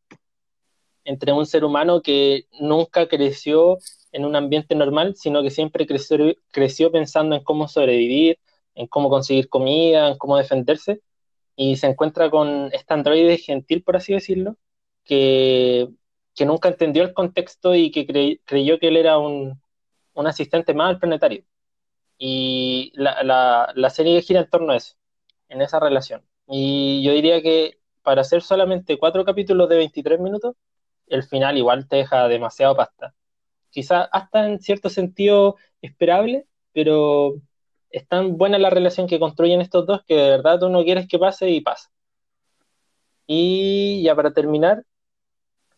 [1.04, 3.80] entre un ser humano que nunca creció
[4.14, 6.18] en un ambiente normal, sino que siempre creció,
[6.52, 8.40] creció pensando en cómo sobrevivir,
[8.74, 11.02] en cómo conseguir comida, en cómo defenderse,
[11.58, 14.56] y se encuentra con este androide gentil, por así decirlo,
[15.04, 15.90] que,
[16.34, 19.62] que nunca entendió el contexto y que creyó que él era un,
[20.14, 21.44] un, asistente más al planetario.
[22.18, 24.96] Y la, la, la serie gira en torno a eso,
[25.50, 26.24] en esa relación.
[26.48, 30.56] Y yo diría que para hacer solamente cuatro capítulos de 23 minutos,
[31.08, 33.14] el final igual te deja demasiado pasta
[33.70, 37.36] quizás hasta en cierto sentido esperable, pero
[37.92, 41.08] es tan buena la relación que construyen estos dos que de verdad tú no quieres
[41.08, 41.90] que pase y pasa.
[43.26, 44.84] Y ya para terminar,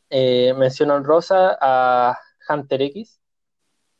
[0.09, 3.19] eh, menciono en rosa a Hunter X,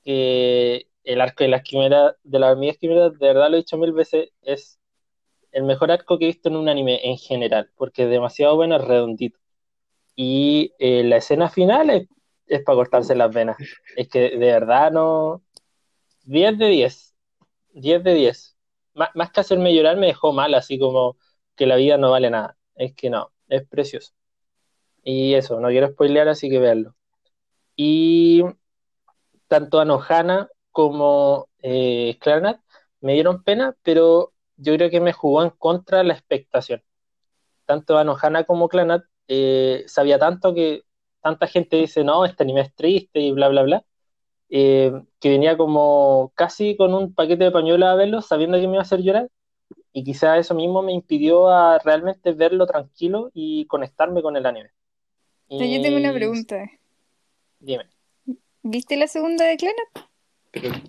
[0.04, 3.78] que el arco de las quimeras, de las hormigas quimeras, de verdad lo he dicho
[3.78, 4.80] mil veces, es
[5.52, 8.76] el mejor arco que he visto en un anime en general, porque es demasiado bueno,
[8.78, 9.40] es redondito.
[10.16, 12.08] Y eh, la escena final es
[12.50, 13.58] es para cortarse las venas.
[13.96, 15.44] Es que de verdad no.
[16.24, 17.16] 10 de 10.
[17.74, 18.58] 10 de 10.
[18.94, 21.18] más que hacerme llorar me dejó mal, así como
[21.56, 22.58] que la vida no vale nada.
[22.76, 24.14] Es que no, es precioso.
[25.04, 26.96] Y eso, no quiero spoilear, así que veanlo.
[27.76, 28.44] Y
[29.48, 32.62] tanto Anohana como eh, Clarnat
[33.02, 36.82] me dieron pena, pero yo creo que me jugó en contra la expectación.
[37.66, 40.84] Tanto Anohana como Clanat eh, sabía tanto que
[41.22, 43.86] tanta gente dice, no, este anime es triste y bla, bla, bla,
[44.50, 48.76] eh, que venía como casi con un paquete de pañuelos a verlo, sabiendo que me
[48.76, 49.30] iba a hacer llorar,
[49.92, 54.70] y quizá eso mismo me impidió a realmente verlo tranquilo y conectarme con el anime.
[55.50, 55.76] Y...
[55.76, 56.72] Yo tengo una pregunta.
[57.60, 57.84] Dime.
[58.64, 60.09] ¿Viste la segunda de Clanat?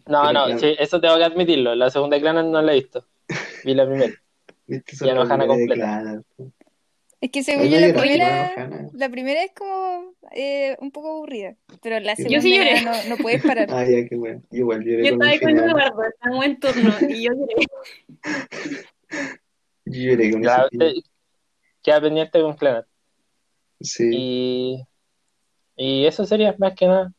[0.07, 1.75] No, no, sí, eso tengo que admitirlo.
[1.75, 3.07] La segunda de Clanat no la he visto.
[3.65, 4.13] Vi la primera.
[4.67, 6.23] y Anohana completa.
[7.21, 12.01] Es que según yo la primera, la primera es como eh, un poco aburrida, pero
[12.01, 13.69] la segunda sí no, no, puedes parar.
[13.71, 14.43] ah, ya, qué bueno.
[14.51, 17.55] Igual lloré Yo estaba con Eduardo, está en buen turno, y yo lloré.
[19.85, 21.03] yo lloré con ese
[21.83, 22.87] Queda pendiente con Clanat.
[23.83, 24.11] Sí.
[24.13, 24.87] Y,
[25.77, 27.13] y eso sería más que nada.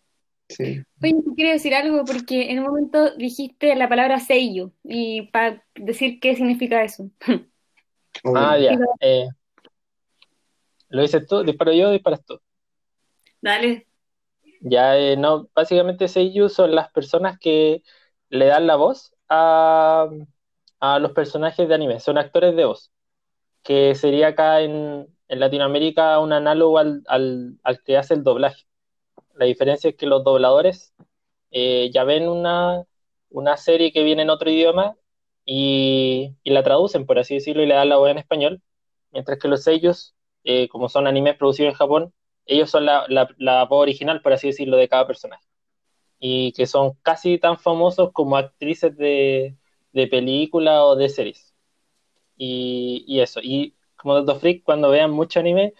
[0.56, 0.84] Sí.
[1.02, 6.20] Oye, quiero decir algo porque en un momento dijiste la palabra sello y para decir
[6.20, 7.10] qué significa eso.
[8.36, 8.78] ah, ya.
[9.00, 9.28] Eh,
[10.90, 11.44] ¿Lo dices tú?
[11.44, 12.40] ¿Disparo yo o disparas tú?
[13.42, 13.88] Dale.
[14.60, 17.82] Ya, eh, no, básicamente Seiyu son las personas que
[18.30, 20.08] le dan la voz a,
[20.82, 22.92] a los personajes de anime, son actores de voz,
[23.64, 27.04] que sería acá en, Latinoamérica un análogo al,
[27.86, 28.66] que hace el doblaje.
[29.36, 30.94] La diferencia es que los dobladores
[31.52, 32.86] eh, ya ven una,
[33.58, 34.96] serie que viene en otro idioma
[35.46, 38.62] y, la traducen, por así decirlo, y le dan la voz en español,
[39.12, 42.14] mientras que los sellos, eh, como son animes producidos en Japón,
[42.46, 45.46] ellos son la, la voz original, por así decirlo, de cada personaje
[46.22, 49.58] y que son casi tan famosos como actrices de,
[49.92, 51.56] de película o de series.
[52.38, 55.74] Y, y, eso, y como Doctor Freak, cuando vean mucho anime,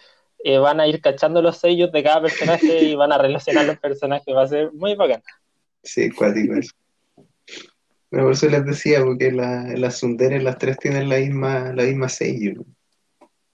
[0.44, 3.78] eh, van a ir cachando los sellos de cada personaje y van a relacionar los
[3.78, 5.22] personajes, va a ser muy bacán.
[5.82, 6.72] Sí, cuático eso.
[8.10, 11.84] Pero por eso les decía, porque la, las Sunderes, las tres tienen la misma, la
[11.84, 12.64] misma sello.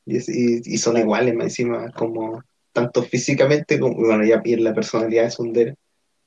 [0.05, 5.31] Y, y, son iguales, encima, como tanto físicamente como, bueno, ya en la personalidad de
[5.31, 5.75] Sundere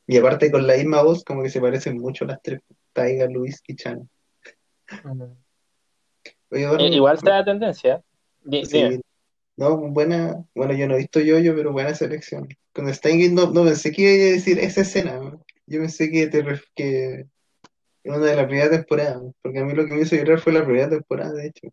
[0.08, 2.60] y aparte con la misma voz, como que se parecen mucho las tres,
[2.94, 4.10] Taiga, Luis y Chan.
[6.52, 8.04] Eh, igual está la tendencia.
[9.62, 12.50] No, buena, bueno, yo no he visto yo, yo, pero buena selección.
[12.74, 15.22] Con Stein no, no pensé que iba a decir esa escena,
[15.68, 16.44] yo pensé que te
[16.74, 17.28] que
[18.04, 20.66] una de las primeras temporadas, porque a mí lo que me hizo llorar fue la
[20.66, 21.68] primera temporada, de hecho.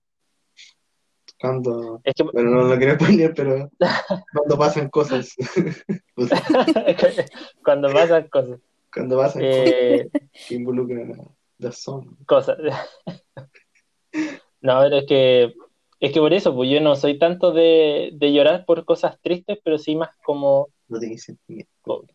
[1.40, 2.02] Cuando.
[2.34, 3.70] Bueno, no lo quiero spoiler, pero.
[4.34, 5.34] cuando pasan cosas.
[7.64, 8.60] cuando pasan cosas.
[8.92, 10.10] Cuando pasan eh...
[10.12, 11.24] cosas que involucran a
[11.56, 11.86] las
[12.26, 12.58] Cosas.
[14.60, 15.54] no, pero es que.
[16.00, 19.58] Es que por eso, pues yo no soy tanto de, de llorar por cosas tristes,
[19.64, 20.68] pero sí más como.
[20.88, 22.06] No tiene sentimiento.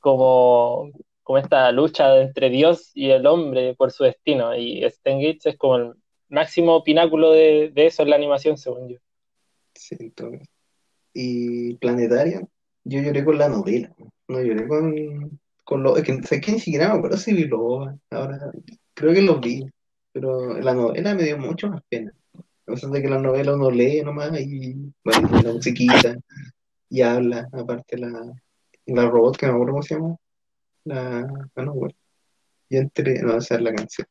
[0.00, 0.90] Como,
[1.22, 4.56] como esta lucha entre Dios y el hombre por su destino.
[4.56, 5.94] Y Stan Gates es como el,
[6.28, 8.98] máximo pináculo de, eso en la animación, según yo.
[9.74, 10.48] Sí, entonces.
[11.14, 12.46] Y Planetaria,
[12.84, 13.94] yo lloré con la novela,
[14.28, 15.96] no lloré con, con lo.
[15.96, 18.52] Es que, sé que ni siquiera me acuerdo si vi lo ahora
[18.94, 19.64] creo que los vi,
[20.12, 22.12] pero la novela me dio mucho más pena.
[22.68, 26.16] A pesar de que la novela uno lee nomás y bueno, la musiquita
[26.90, 28.32] y habla, aparte la,
[28.86, 30.16] la robot que me acuerdo cómo se llama,
[30.84, 31.20] la,
[31.56, 31.94] ah, no, bueno,
[32.68, 34.06] y entre, no, esa es la canción.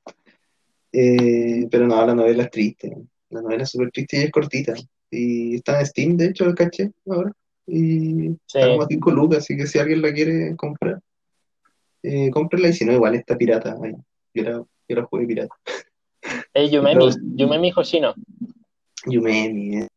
[0.91, 2.95] Eh, pero no, la novela es triste.
[3.29, 4.73] La novela es súper triste y es cortita.
[5.11, 7.31] Y está en Steam, de hecho, el caché ahora.
[7.67, 10.99] Y está como a 5 lucas, así que si alguien la quiere comprar,
[12.03, 12.69] eh, cómprela.
[12.69, 13.75] Y si no, igual está pirata.
[14.33, 14.51] yo, la,
[14.87, 15.55] yo la jugué pirata.
[16.59, 18.15] Hey, Yumemi, Yumemi Hoshino.
[19.05, 19.87] Yumemi, eh.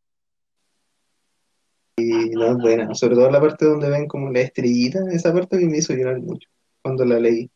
[1.97, 5.57] Y no es buena, sobre todo la parte donde ven como la estrellita, esa parte
[5.57, 6.47] que me hizo llorar mucho
[6.83, 7.49] cuando la leí.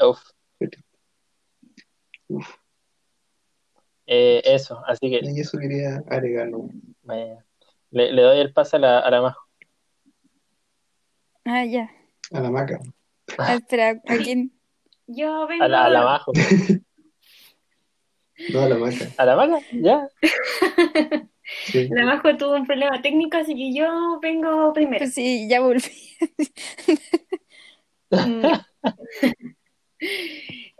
[0.00, 0.18] Uf.
[4.06, 5.20] Eh, eso, así que.
[5.22, 6.70] Y eso quería agregarlo.
[7.92, 9.40] Le, le, doy el pase a la, a la Majo.
[11.44, 11.88] Ah, ya.
[12.32, 12.80] A la Maca.
[13.38, 14.52] Ah, espera, ¿a quién?
[15.06, 15.62] Yo vengo.
[15.62, 16.32] A la, a la Majo.
[18.52, 19.06] no, a la Maca.
[19.16, 19.58] ¿A la Maca?
[19.72, 20.08] Ya.
[21.90, 24.98] La Majo tuvo un problema técnico, así que yo vengo primero.
[24.98, 25.82] Pues sí, ya volví.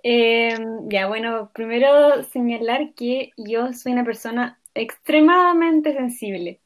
[0.06, 0.58] Eh,
[0.90, 6.60] ya, bueno, primero señalar que yo soy una persona extremadamente sensible.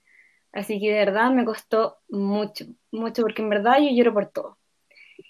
[0.51, 4.58] Así que de verdad me costó mucho, mucho, porque en verdad yo lloro por todo.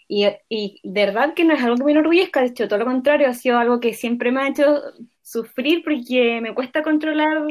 [0.08, 3.28] Y, de verdad que no es algo que me enorgullezca, de hecho, todo lo contrario,
[3.28, 4.82] ha sido algo que siempre me ha hecho
[5.22, 7.44] sufrir porque me cuesta controlar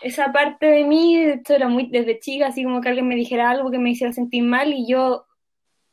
[0.00, 1.16] esa parte de mí.
[1.16, 3.90] De hecho, era muy desde chica, así como que alguien me dijera algo que me
[3.90, 5.26] hiciera sentir mal y yo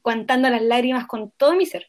[0.01, 1.87] contando las lágrimas con todo mi ser.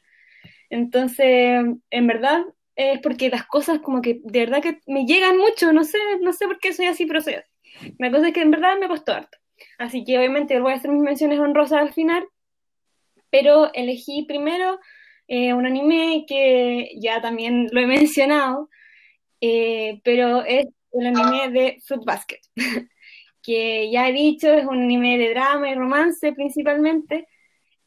[0.69, 5.73] Entonces, en verdad, es porque las cosas como que de verdad que me llegan mucho,
[5.73, 7.95] no sé, no sé por qué soy así, pero soy así.
[7.99, 9.39] La cosa es que en verdad me costó harto.
[9.79, 12.27] Así que obviamente voy a hacer mis menciones honrosas al final,
[13.33, 14.79] pero elegí primero
[15.27, 18.69] eh, un anime que ya también lo he mencionado,
[19.41, 22.41] eh, pero es el anime de Fruit Basket,
[23.43, 27.27] que ya he dicho es un anime de drama y romance principalmente,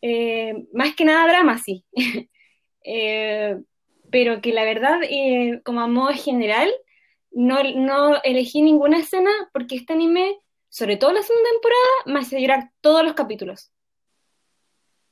[0.02, 1.86] eh, más que nada drama, sí.
[4.12, 5.00] Pero que la verdad,
[5.64, 6.72] como a modo general,
[7.32, 10.38] no, no elegí ninguna escena porque este anime,
[10.70, 13.75] sobre todo la segunda temporada, me hace llorar todos los capítulos.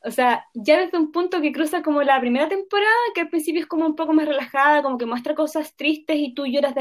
[0.06, 3.62] O sea, ya desde un punto que cruza como la primera temporada, que al principio
[3.62, 6.74] es como un poco más relajada, como que muestra cosas tristes y tú lloras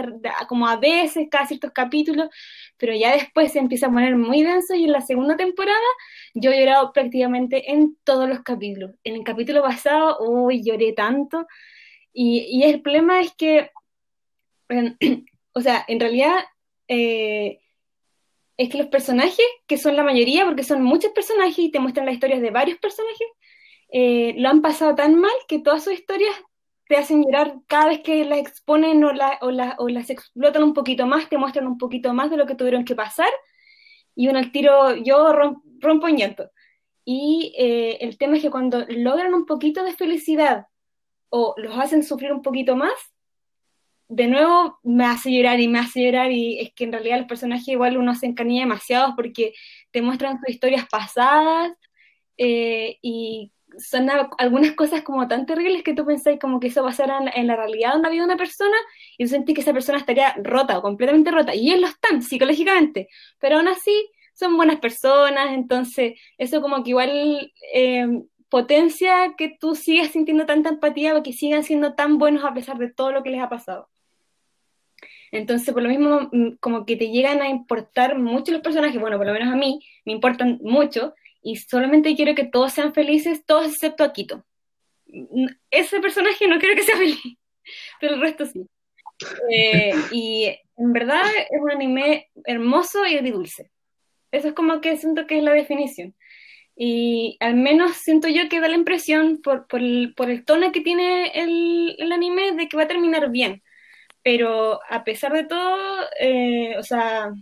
[0.49, 2.29] como a veces, cada ciertos capítulos,
[2.77, 5.79] pero ya después se empieza a poner muy denso y en la segunda temporada
[6.35, 8.93] yo he llorado prácticamente en todos los capítulos.
[9.05, 11.47] En el capítulo pasado, uy, lloré tanto.
[12.13, 13.71] Y, y el problema es que,
[15.53, 16.35] o sea, en realidad...
[16.89, 17.61] Eh,
[18.63, 22.07] es que los personajes, que son la mayoría, porque son muchos personajes y te muestran
[22.07, 23.27] las historias de varios personajes,
[23.91, 26.35] eh, lo han pasado tan mal que todas sus historias
[26.89, 29.39] te hacen llorar cada vez que las exponen o, la,
[29.89, 32.95] las explotan un poquito más, te muestran un poquito más de lo que tuvieron que
[32.95, 33.31] pasar,
[34.15, 35.33] y uno al tiro, yo
[35.81, 36.51] rompo en llanto.
[37.05, 40.67] Y eh, el tema es que cuando logran un poquito de felicidad
[41.31, 42.93] o los hacen sufrir un poquito más,
[44.13, 47.27] de nuevo me hace llorar y me hace llorar y es que en realidad los
[47.27, 49.55] personajes igual uno se encanilla demasiado porque
[49.91, 51.73] te muestran sus historias pasadas
[52.37, 57.19] eh, y son algunas cosas como tan terribles que tú pensás como que eso pasara
[57.19, 58.77] en, en la realidad donde había una persona
[59.17, 62.21] y tú sentís que esa persona estaría rota o completamente rota y ellos lo están
[62.21, 63.09] psicológicamente,
[63.41, 68.07] pero aún así son buenas personas, entonces eso como que igual eh,
[68.51, 72.77] potencia que tú sigas sintiendo tanta empatía o que sigan siendo tan buenos a pesar
[72.77, 73.89] de todo lo que les ha pasado.
[75.33, 79.17] Entonces, por lo mismo, mm, como que te llegan a importar mucho los personajes, bueno,
[79.17, 83.45] por lo menos a mí, me importan mucho, y solamente quiero que todos sean felices,
[83.45, 84.45] todos excepto Akito.
[85.71, 87.19] Ese personaje no quiero que sea feliz,
[88.01, 88.67] pero el resto sí.
[89.51, 93.71] Eh, y en verdad es un anime hermoso y dulce.
[94.31, 96.15] Eso es como que siento que es la definición.
[96.77, 100.73] Y al menos siento yo que da la impresión, por, por, el, por el, tono
[100.73, 103.63] que tiene el, el, anime, de que va a terminar bien.
[104.23, 107.33] Pero a pesar de todo, eh, o sea,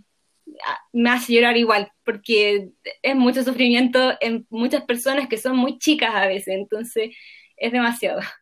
[0.93, 2.69] me hace llorar igual, porque
[3.01, 7.15] es mucho sufrimiento en muchas personas que son muy chicas a veces, entonces
[7.57, 8.21] es demasiado.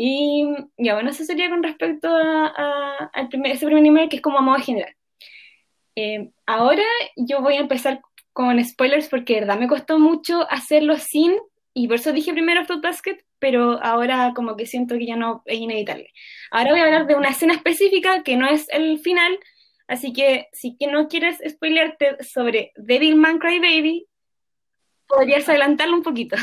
[0.00, 4.22] Y ya, bueno, eso sería con respecto a, al primer, ese primer anime que es
[4.22, 4.94] como a modo general.
[5.96, 6.84] Eh, ahora
[7.16, 8.00] yo voy a empezar
[8.32, 11.32] con spoilers porque de verdad me costó mucho hacerlo sin,
[11.78, 15.44] y por eso dije primero Fruit Basket, pero ahora como que siento que ya no
[15.46, 16.12] es inevitable.
[16.50, 19.38] Ahora voy a hablar de una escena específica que no es el final,
[19.86, 24.08] así que si que no quieres spoilearte sobre Devilman Crybaby,
[25.06, 26.36] podrías adelantarlo un poquito.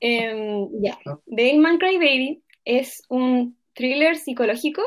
[0.00, 4.82] um, ya, Devilman Crybaby es un thriller psicológico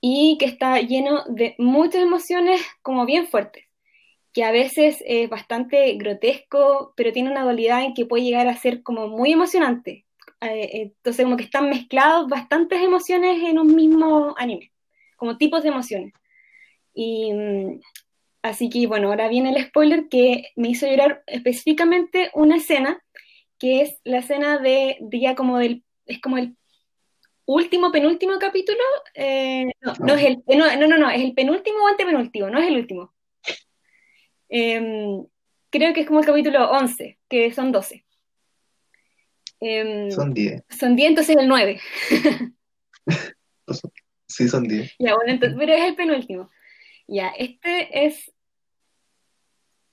[0.00, 3.64] y que está lleno de muchas emociones como bien fuertes,
[4.32, 8.56] que a veces es bastante grotesco, pero tiene una dualidad en que puede llegar a
[8.56, 10.06] ser como muy emocionante.
[10.40, 14.72] Eh, entonces como que están mezclados bastantes emociones en un mismo anime,
[15.16, 16.14] como tipos de emociones.
[16.94, 17.80] Y mm,
[18.42, 23.02] así que bueno, ahora viene el spoiler que me hizo llorar específicamente una escena,
[23.58, 26.56] que es la escena de, de ya como del, es como el
[27.44, 28.78] último, penúltimo capítulo,
[29.14, 32.68] eh, no, no, es el, no, no, no, es el penúltimo o antepenúltimo, no es
[32.68, 33.12] el último.
[34.50, 35.24] Em,
[35.70, 38.04] creo que es como el capítulo 11, que son 12.
[39.60, 40.62] Em, son 10.
[40.68, 41.80] Son 10, entonces el 9.
[44.26, 44.96] sí, son 10.
[44.98, 46.50] Ya, bueno, entonces, pero es el penúltimo.
[47.06, 48.32] Ya, este es.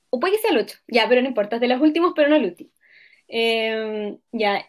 [0.09, 2.29] O puede que sea el 8, ya, pero no importa, es de los últimos, pero
[2.29, 2.71] no el último.
[3.27, 4.65] Em, ya,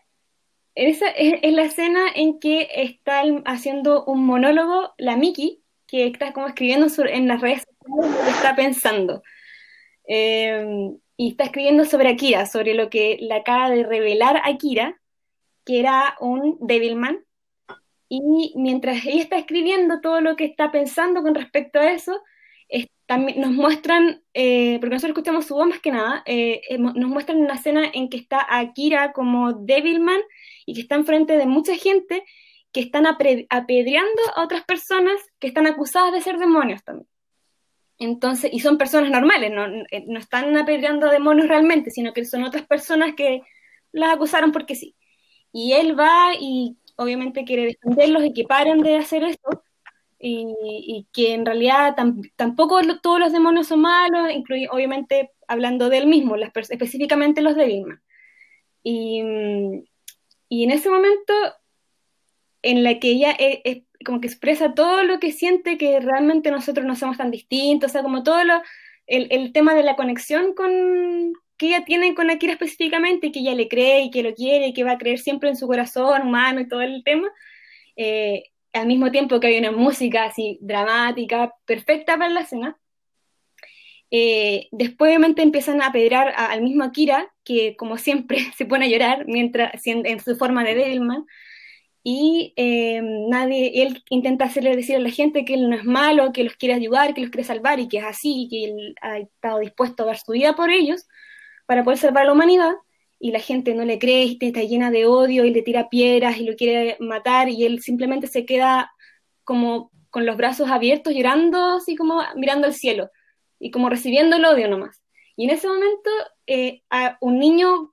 [0.75, 6.47] esa es, la escena en que está haciendo un monólogo la Miki, que está como
[6.47, 9.23] escribiendo en las redes sociales lo que está pensando.
[10.09, 15.01] Eh, y está escribiendo sobre Akira, sobre lo que le acaba de revelar Akira,
[15.65, 17.25] que era un Devilman.
[18.09, 22.21] Y mientras ella está escribiendo todo lo que está pensando con respecto a eso,
[23.09, 27.55] nos muestran, eh, porque nosotros escuchamos su voz más que nada, eh, nos muestran una
[27.55, 30.21] escena en que está Akira como Devilman
[30.67, 32.25] y que está enfrente de mucha gente
[32.71, 37.09] que están apedreando a otras personas que están acusadas de ser demonios también.
[37.99, 42.25] Entonces, y son personas normales, no, eh, no están apedreando a demonios realmente, sino que
[42.25, 43.43] son otras personas que
[43.93, 44.97] las acusaron porque sí.
[45.53, 49.63] Y él va y obviamente quiere defenderlos y que paren de hacer esto,
[50.21, 51.97] y, que en realidad
[52.37, 57.57] tampoco todos los demonios son malos, incluye, obviamente hablando de él mismo, las, específicamente los
[57.57, 58.03] de Vilma.
[58.83, 59.23] Y,
[60.49, 61.33] y en ese momento
[62.63, 66.51] en la que ella es, e, como que expresa todo lo que siente que realmente
[66.51, 68.63] nosotros no somos tan distintos, o sea, como todo lo,
[69.07, 73.55] el, el tema de la conexión con, que ella tiene con Akira específicamente, que ella
[73.55, 76.23] le cree y que lo quiere y que va a creer siempre en su corazón
[76.23, 77.29] humano y todo el tema,
[77.97, 82.79] eh, al mismo tiempo que hay una música así dramática, perfecta para la escena,
[84.11, 88.89] eh, después obviamente empiezan a pedrar al mismo Akira, que como siempre se pone a
[88.89, 91.27] llorar mientras en, su forma de Devilman,
[92.11, 96.33] y eh, nadie, él intenta hacerle decir a la gente que él no es malo,
[96.33, 99.19] que los quiere ayudar, que los quiere salvar y que es así, que él ha
[99.19, 101.07] estado dispuesto a dar su vida por ellos
[101.67, 102.73] para poder salvar a la humanidad,
[103.21, 106.45] y la gente no le cree, está llena de odio y le tira piedras y
[106.45, 108.91] lo quiere matar, y él simplemente se queda
[109.45, 113.11] como con los brazos abiertos, llorando, así como mirando al cielo
[113.61, 115.03] y como recibiendo el odio nomás.
[115.37, 116.11] Y en ese momento,
[116.47, 117.93] eh, a un niño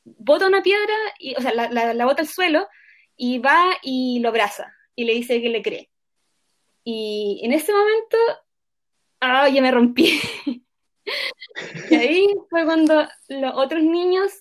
[0.00, 2.66] bota una piedra, y, o sea, la, la, bota al suelo
[3.18, 5.90] y va y lo abraza y le dice que le cree.
[6.84, 8.16] Y en ese momento,
[9.20, 10.18] ah, ya me rompí.
[11.90, 14.32] y ahí fue cuando los otros niños,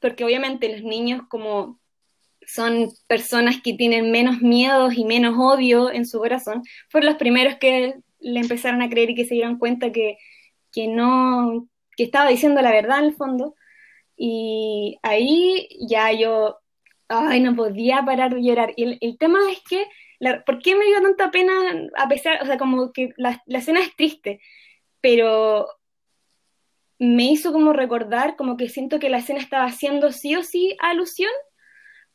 [0.00, 1.80] porque obviamente los niños como
[2.46, 7.56] son personas que tienen menos miedos y menos odio en su corazón, fueron los primeros
[7.56, 10.18] que le empezaron a creer y que se dieron cuenta que,
[10.72, 13.54] que no, que estaba diciendo la verdad en el fondo.
[14.16, 16.58] Y ahí ya yo,
[17.08, 18.72] ay, no podía parar de llorar.
[18.76, 19.86] Y el, tema es que,
[20.46, 21.52] ¿por qué me dio tanta pena
[21.96, 24.40] a pesar, o sea, como que la, la escena es triste,
[25.00, 25.68] pero
[26.98, 30.76] me hizo como recordar, como que siento que la escena estaba haciendo sí o sí
[30.80, 31.30] alusión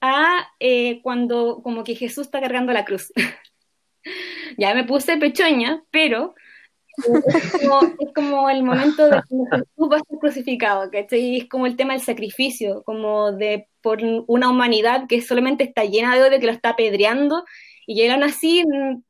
[0.02, 3.12] a eh, cuando como que Jesús está cargando la cruz.
[4.58, 6.36] ya me puse pechoña, pero
[6.98, 11.38] es como, el momento de que Jesús va a ser crucificado, ¿cachai?
[11.38, 16.16] Es como el tema del sacrificio, como de por una humanidad que solamente está llena
[16.16, 17.46] de odio, que lo está apedreando,
[17.88, 19.04] y llegan así, mm,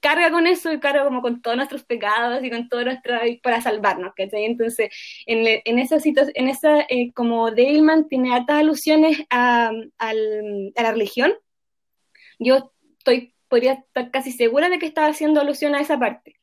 [0.00, 3.60] carga con eso y carga como con todos nuestros pecados y con todo nuestro para
[3.60, 4.44] salvarnos, ¿cachai?
[4.44, 4.90] Entonces,
[5.26, 10.92] en, en esa situación, en esa, eh, como Devilman tiene altas alusiones a, a la
[10.92, 11.34] religión,
[12.38, 16.40] yo estoy, podría estar casi segura de que estaba haciendo alusión a esa parte.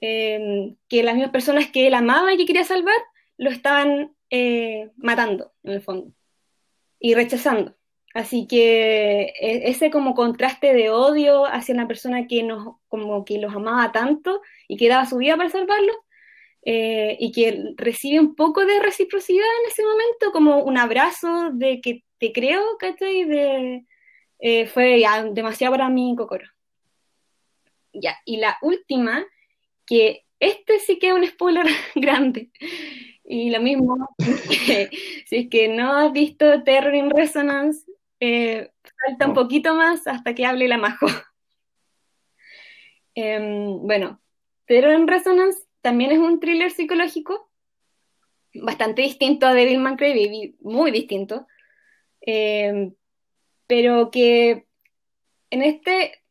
[0.00, 2.94] Em, que las mismas personas que él amaba y que quería salvar,
[3.36, 6.12] lo estaban eh, matando, en el fondo,
[7.00, 7.74] y rechazando.
[8.14, 13.38] Así que e, ese como contraste de odio hacia una persona que nos, como que
[13.38, 15.96] los amaba tanto y que daba su vida para salvarlos,
[16.62, 21.80] eh, y que recibe un poco de reciprocidad en ese momento, como un abrazo de
[21.80, 23.24] que te creo, ¿cachai?
[23.24, 23.86] De,
[24.40, 26.46] eh, fue ya demasiado para mí, Cocoro.
[27.92, 29.24] Ya, y la última,
[29.86, 32.50] que este sí que es un spoiler grande,
[33.30, 34.08] y lo mismo,
[35.26, 37.84] si es que no has visto Terror in Resonance,
[38.20, 38.72] eh,
[39.06, 41.06] falta un poquito más hasta que hable la Majo.
[43.20, 44.20] Em, bueno,
[44.64, 47.50] pero en Resonance también es un thriller psicológico
[48.54, 51.48] bastante distinto a Devilman Crybaby, muy distinto,
[52.20, 52.94] em,
[53.66, 54.68] pero que
[55.50, 56.22] en este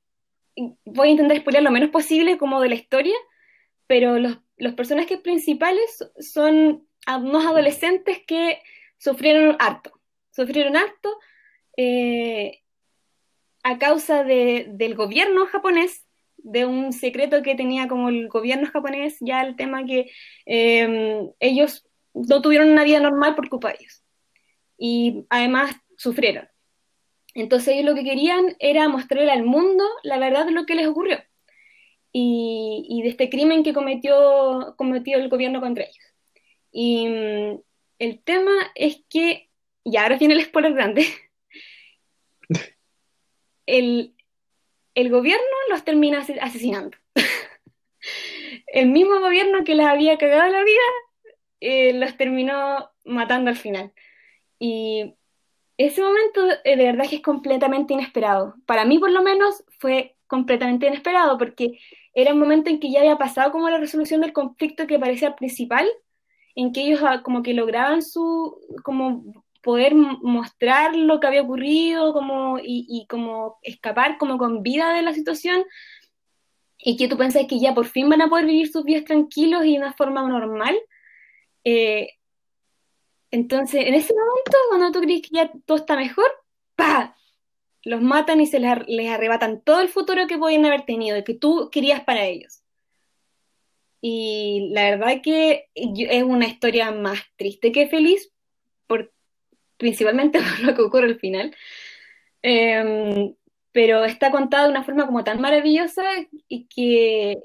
[0.86, 3.16] voy a intentar spoiler lo menos posible como de la historia,
[3.86, 8.60] pero los, los personajes principales son unos adolescentes que
[8.98, 9.98] sufrieron harto,
[10.32, 11.18] sufrieron harto
[11.78, 12.64] eh,
[13.64, 16.06] a causa del gobierno japonés,
[16.38, 20.12] de un secreto que tenía como el gobierno japonés, ya el tema que
[20.46, 24.04] em, ellos no tuvieron una vida normal por culpa de ellos.
[24.78, 26.48] Y además sufrieron.
[27.34, 30.88] Entonces ellos lo que querían era mostrarle al mundo la verdad de lo que les
[30.88, 31.20] ocurrió
[32.12, 36.07] y, de este crimen que cometió, cometió el gobierno contra ellos.
[36.80, 37.60] Y mm,
[37.98, 39.50] el tema es que,
[39.84, 41.08] y ahora viene el spoiler grande,
[43.66, 44.14] el,
[44.96, 46.96] gobierno los termina asesinando.
[48.68, 50.82] el mismo gobierno que les había cagado la vida,
[51.62, 53.92] eh, los terminó matando al final.
[54.60, 55.16] Y
[55.78, 58.54] ese momento eh, de verdad que es completamente inesperado.
[58.68, 61.80] Para mí por lo menos fue completamente inesperado porque
[62.14, 65.36] era un momento en que ya había pasado como la resolución del conflicto que parecía
[65.36, 65.90] principal,
[66.58, 72.14] en que ellos ah, como que lograban su, como poder mostrar lo que había ocurrido
[72.14, 75.64] como, y, como escapar como con vida de la situación
[76.80, 79.66] y que tú pensás que ya por fin van a poder vivir sus vidas tranquilos
[79.66, 80.76] y de una forma normal.
[81.64, 82.10] Eh,
[83.30, 86.32] entonces, en ese momento, cuando tú crees que ya todo está mejor,
[86.76, 87.16] ¡pa!
[87.84, 91.36] Los matan y se les, les arrebatan todo el futuro que podían haber tenido, que
[91.36, 92.64] tú querías para ellos.
[94.02, 98.32] Y la verdad que es una historia más triste que feliz,
[98.86, 99.12] por,
[99.78, 101.56] principalmente por lo que ocurre al final.
[102.42, 103.34] Em,
[103.72, 106.04] pero está contada de una forma como tan maravillosa
[106.48, 107.38] y que,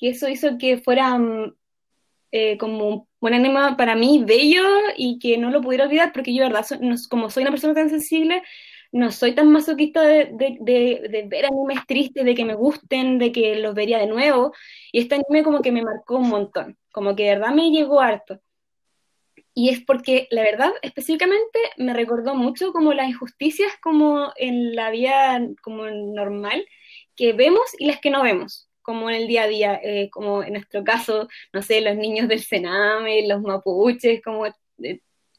[0.00, 1.54] eso hizo que fuera mm,
[2.32, 4.64] eh, como un anime para mí bello
[4.96, 6.66] y que no lo pudiera olvidar porque yo, verdad,
[7.08, 8.42] como soy una persona tan sensible,
[8.92, 13.56] no soy tan masoquista de, de, ver animes tristes, de que me gusten, de que
[13.56, 14.52] los vería de nuevo.
[14.92, 18.00] Y este anime como que me marcó un montón, como que de verdad me llegó
[18.00, 18.40] harto
[19.58, 24.90] y es porque la verdad específicamente me recordó mucho como las injusticias como en la
[24.90, 26.66] vida como normal
[27.16, 30.44] que vemos y las que no vemos como en el día a día, eh, como
[30.44, 34.44] en nuestro caso, no sé, los niños del Sename, los mapuches, como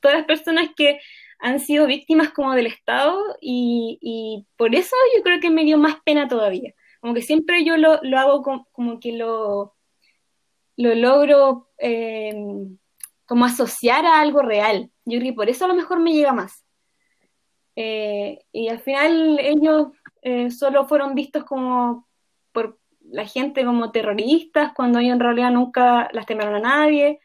[0.02, 1.00] todas las personas que
[1.40, 5.98] han sido víctimas como del Estado y, por eso yo creo que me dio más
[6.04, 6.74] pena todavía.
[7.02, 9.76] Como que siempre yo lo, hago como, que lo,
[10.76, 11.70] lo logro...
[11.80, 12.34] Eh,
[13.28, 14.90] como asociar a algo real.
[15.06, 16.66] yo creo que por eso a lo mejor me llega más.
[17.76, 19.90] Eh, y al final ellos
[20.24, 22.08] eh, solo fueron vistos como
[22.54, 27.20] por la gente como terroristas, cuando ellos en realidad nunca lastimaron a nadie.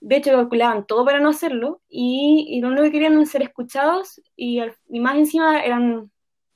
[0.00, 4.20] De hecho, calculaban todo para no hacerlo y, lo único que querían era ser escuchados
[4.36, 6.10] y, y, más encima eran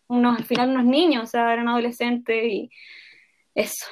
[0.07, 2.71] unos, al final unos niños, o sea, eran adolescentes y
[3.55, 3.87] eso.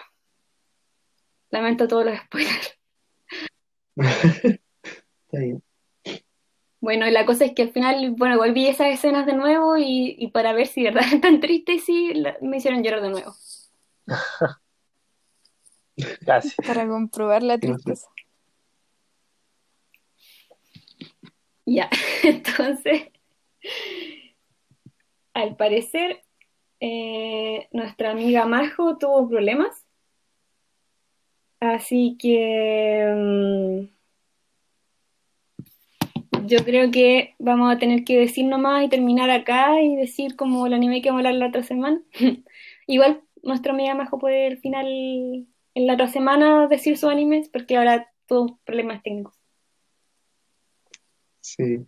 [1.51, 2.79] Lamento todos los spoilers.
[6.81, 10.31] Bueno, y la cosa es que al final, bueno, volví esas escenas de nuevo y,
[10.33, 13.35] para ver si de verdad es tan triste, sí, me hicieron llorar de nuevo.
[16.25, 16.55] Casi.
[16.67, 18.09] Para comprobar la tristeza.
[21.71, 21.89] Ya,
[22.25, 23.05] entonces,
[25.35, 26.21] al parecer,
[26.81, 29.87] eh, nuestra amiga Majo tuvo problemas.
[31.61, 33.07] Así que...
[33.15, 33.87] Mm,
[36.49, 40.67] yo creo que vamos a tener que decir nomás y terminar acá y decir como
[40.67, 42.03] el anime que vamos a hablar la otra semana.
[42.89, 47.77] Igual nuestra amiga Majo puede al final, en la otra semana, decir sus animes porque
[47.77, 49.40] ahora todos problemas técnicos.
[51.57, 51.87] Sí.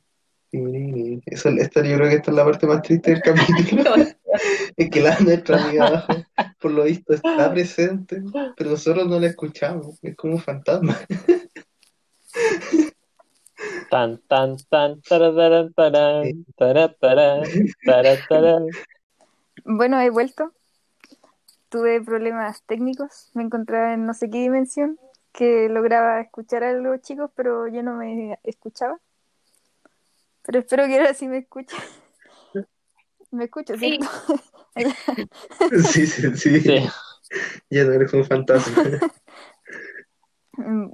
[1.26, 3.94] Eso, esta, yo creo que esta es la parte más triste del capítulo.
[4.76, 6.12] es que la nuestra amiga Majo,
[6.60, 8.22] por lo visto, está presente,
[8.56, 9.98] pero nosotros no la escuchamos.
[10.02, 10.98] Es como un fantasma.
[13.90, 16.22] Tan, tan, tan, tararán, tararán,
[19.64, 20.52] Bueno, he vuelto.
[21.70, 23.30] Tuve problemas técnicos.
[23.32, 24.98] Me encontraba en no sé qué dimensión
[25.32, 28.98] que lograba escuchar a los chicos, pero yo no me escuchaba.
[30.45, 31.76] Pero espero que ahora sí me escuche.
[33.30, 34.07] Me escucho, ¿cierto?
[35.90, 36.61] Sí, sí, sí.
[36.61, 36.88] sí.
[37.70, 38.82] Ya no eres un fantasma.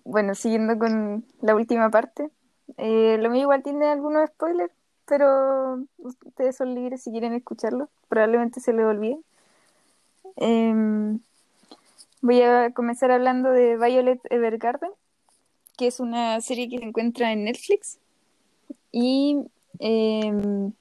[0.05, 2.31] Bueno, siguiendo con la última parte,
[2.77, 4.73] eh, lo mío igual tiene algunos spoilers,
[5.05, 7.89] pero ustedes son libres si quieren escucharlo.
[8.09, 9.19] Probablemente se les olvide.
[10.37, 11.19] Em,
[12.23, 14.93] voy a comenzar hablando de Violet Evergarden,
[15.77, 17.99] que es una serie que se encuentra en Netflix.
[18.93, 19.45] Y
[19.79, 20.73] em,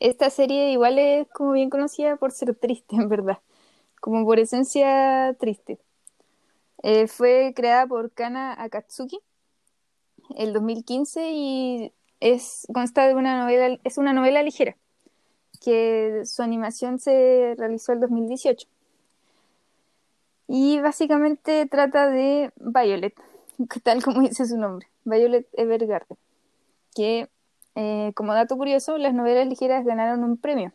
[0.00, 3.38] esta serie igual es como bien conocida por ser triste, en verdad.
[4.00, 5.78] Como por esencia triste.
[6.82, 9.20] Eh, fue creada por Kana Akatsuki
[10.36, 14.76] el 2015 y es, consta de una novela, es una novela ligera,
[15.60, 18.66] que su animación se realizó el 2018.
[20.48, 23.14] Y básicamente trata de Violet,
[23.82, 26.18] tal como dice su nombre, Violet Evergarden,
[26.94, 27.28] que
[27.74, 30.72] eh, como dato curioso, las novelas ligeras ganaron un premio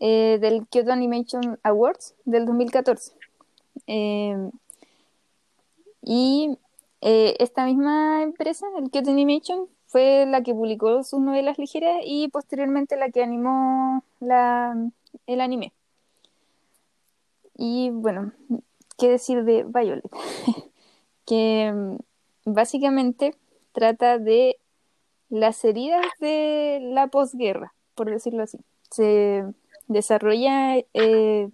[0.00, 3.12] eh, del Kyoto Animation Awards del 2014.
[3.86, 4.50] Eh,
[6.02, 6.58] y
[7.00, 12.28] eh, esta misma empresa, el Kyoto Animation, fue la que publicó sus novelas ligeras y
[12.28, 14.74] posteriormente la que animó la,
[15.26, 15.72] el anime.
[17.56, 18.32] Y bueno,
[18.98, 20.04] ¿qué decir de Violet?
[21.26, 21.96] que mm,
[22.44, 23.36] básicamente
[23.72, 24.58] trata de
[25.34, 28.58] las heridas de la posguerra, por decirlo así.
[28.90, 29.44] Se
[29.88, 31.48] desarrolla eh,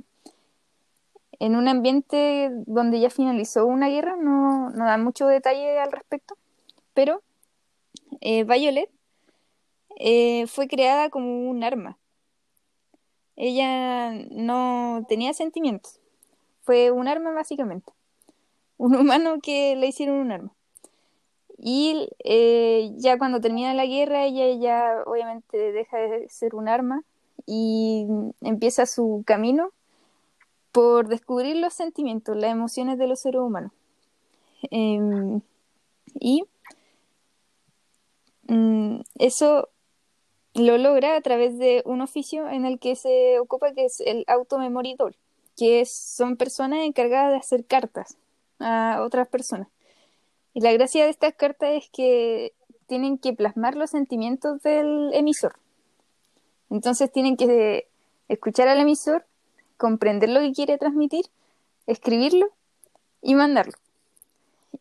[1.38, 6.36] en un ambiente donde ya finalizó una guerra, no, no da mucho detalle al respecto,
[6.92, 7.22] pero
[8.20, 8.90] eh, Violet
[9.96, 11.96] eh, fue creada como un arma.
[13.34, 16.00] Ella no tenía sentimientos,
[16.60, 17.90] fue un arma básicamente,
[18.76, 20.52] un humano que le hicieron un arma.
[21.62, 27.02] Y eh, ya cuando termina la guerra, ella ya obviamente deja de ser un arma
[27.46, 28.06] y
[28.40, 29.70] empieza su camino
[30.72, 33.72] por descubrir los sentimientos, las emociones de los seres humanos.
[34.70, 35.42] Em,
[36.14, 36.44] y
[38.48, 39.68] mm, eso
[40.54, 44.24] lo logra a través de un oficio en el que se ocupa, que es el
[44.28, 45.14] automemoridor,
[45.56, 48.16] que son personas encargadas de hacer cartas
[48.60, 49.68] a otras personas.
[50.54, 52.52] Y la gracia de estas cartas es que
[52.86, 55.54] tienen que plasmar los sentimientos del emisor.
[56.70, 57.88] Entonces tienen que
[58.28, 59.26] escuchar al emisor
[59.76, 61.26] comprender lo que quiere transmitir,
[61.86, 62.50] escribirlo
[63.22, 63.74] y mandarlo.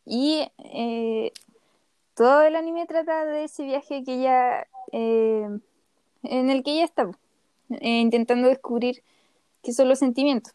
[0.05, 1.31] Y eh,
[2.15, 5.47] todo el anime trata de ese viaje que ella, eh,
[6.23, 7.09] en el que ella está,
[7.69, 9.03] eh, intentando descubrir
[9.63, 10.53] qué son los sentimientos.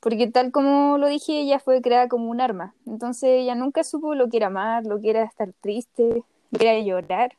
[0.00, 2.74] Porque tal como lo dije, ella fue creada como un arma.
[2.86, 6.68] Entonces ella nunca supo lo que era amar, lo que era estar triste, lo que
[6.68, 7.36] era llorar.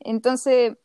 [0.00, 0.76] Entonces,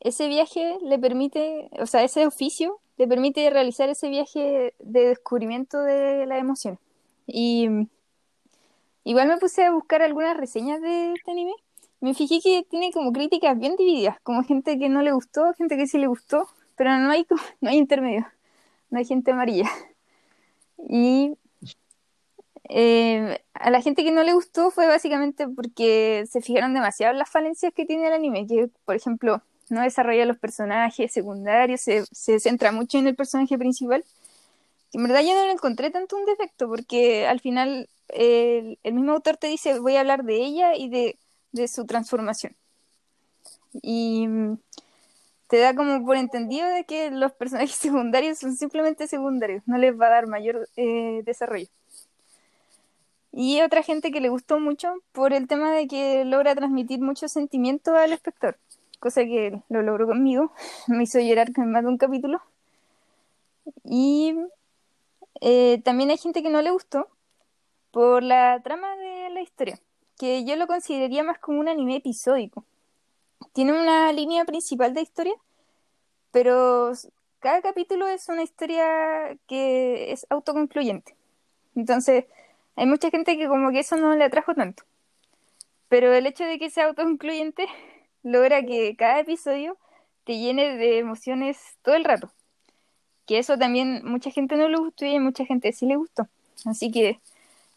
[0.00, 5.80] ese viaje le permite, o sea, ese oficio te permite realizar ese viaje de descubrimiento
[5.82, 6.78] de la emoción.
[7.26, 7.68] Y
[9.04, 11.54] igual me puse a buscar algunas reseñas de este anime
[12.00, 15.76] me fijé que tiene como críticas bien divididas, como gente que no le gustó, gente
[15.76, 17.26] que sí le gustó, pero no hay,
[17.60, 18.26] no hay intermedio,
[18.90, 19.70] no hay gente amarilla.
[20.88, 21.36] Y
[22.68, 27.18] eh, a la gente que no le gustó fue básicamente porque se fijaron demasiado en
[27.18, 32.04] las falencias que tiene el anime, que por ejemplo no desarrolla los personajes secundarios, se,
[32.12, 34.04] se centra mucho en el personaje principal.
[34.92, 39.12] En verdad yo no le encontré tanto un defecto, porque al final eh, el mismo
[39.12, 41.18] autor te dice voy a hablar de ella y de,
[41.52, 42.54] de su transformación.
[43.82, 44.26] Y
[45.48, 49.98] te da como por entendido de que los personajes secundarios son simplemente secundarios, no les
[49.98, 51.68] va a dar mayor eh, desarrollo.
[53.32, 57.28] Y otra gente que le gustó mucho por el tema de que logra transmitir mucho
[57.28, 58.58] sentimiento al espectador,
[59.00, 60.52] cosa que lo logró conmigo,
[60.88, 62.42] me hizo llorar con más de un capítulo.
[63.84, 64.34] Y
[65.40, 67.08] eh, también hay gente que no le gustó
[67.90, 69.78] por la trama de la historia,
[70.18, 72.64] que yo lo consideraría más como un anime episódico.
[73.52, 75.34] Tiene una línea principal de historia,
[76.30, 76.92] pero
[77.40, 81.14] cada capítulo es una historia que es autoconcluyente.
[81.74, 82.24] Entonces,
[82.76, 84.84] hay mucha gente que como que eso no le atrajo tanto.
[85.88, 87.66] Pero el hecho de que sea autoconcluyente
[88.22, 89.76] logra que cada episodio
[90.24, 92.30] te llene de emociones todo el rato.
[93.26, 96.28] Que eso también mucha gente no le gustó y mucha gente sí le gustó.
[96.64, 97.20] Así que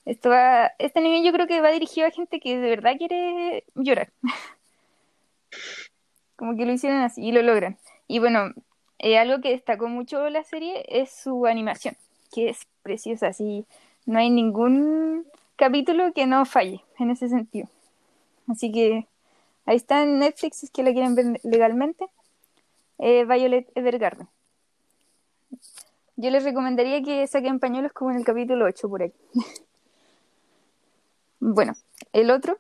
[0.06, 3.64] esto va, este anime yo creo que va dirigido a gente que de verdad quiere
[3.76, 4.12] llorar.
[6.42, 7.78] Como que lo hicieron así y lo logran.
[8.08, 8.52] Y bueno,
[8.98, 11.96] eh, algo que destacó mucho la serie es su animación,
[12.34, 13.68] que es preciosa, así
[14.08, 17.70] no hay ningún capítulo que no falle en ese sentido.
[18.48, 19.06] Así que
[19.68, 22.08] ahí está en Netflix si es que la quieren ver legalmente.
[22.98, 24.28] eh, Violet Evergarden.
[26.16, 29.14] Yo les recomendaría que saquen pañuelos como en el capítulo 8 por ahí.
[31.40, 31.74] bueno,
[32.14, 32.58] el otro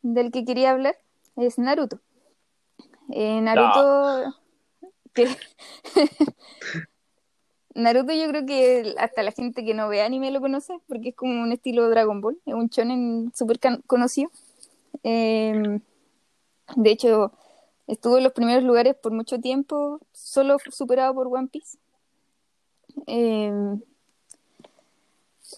[0.00, 0.96] del que quería hablar
[1.36, 2.00] es Naruto.
[3.12, 4.34] Eh, Naruto.
[7.74, 11.16] Naruto yo creo que hasta la gente que no ve anime lo conoce, porque es
[11.16, 14.30] como un estilo Dragon Ball, es un shonen súper conocido.
[15.02, 15.80] Eh,
[16.76, 17.32] de hecho,
[17.86, 21.78] estuvo en los primeros lugares por mucho tiempo, solo superado por One Piece.
[23.06, 23.52] Eh,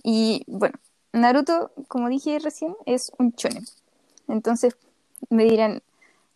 [0.02, 0.78] y bueno,
[1.12, 3.64] Naruto, como dije recién, es un shonen.
[4.28, 4.76] Entonces
[5.28, 5.82] me dirán,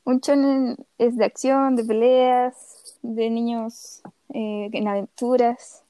[0.07, 4.03] un shonen es de acción, de peleas, de niños
[4.33, 5.83] eh, en aventuras.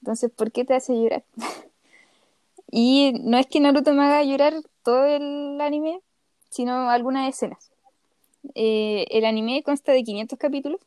[0.00, 1.24] Entonces, ¿por qué te hace llorar?
[2.70, 4.54] y no es que Naruto me haga llorar
[4.84, 6.00] todo el anime,
[6.50, 7.70] sino algunas escenas.
[8.54, 10.80] Eh, el anime consta de 500 capítulos.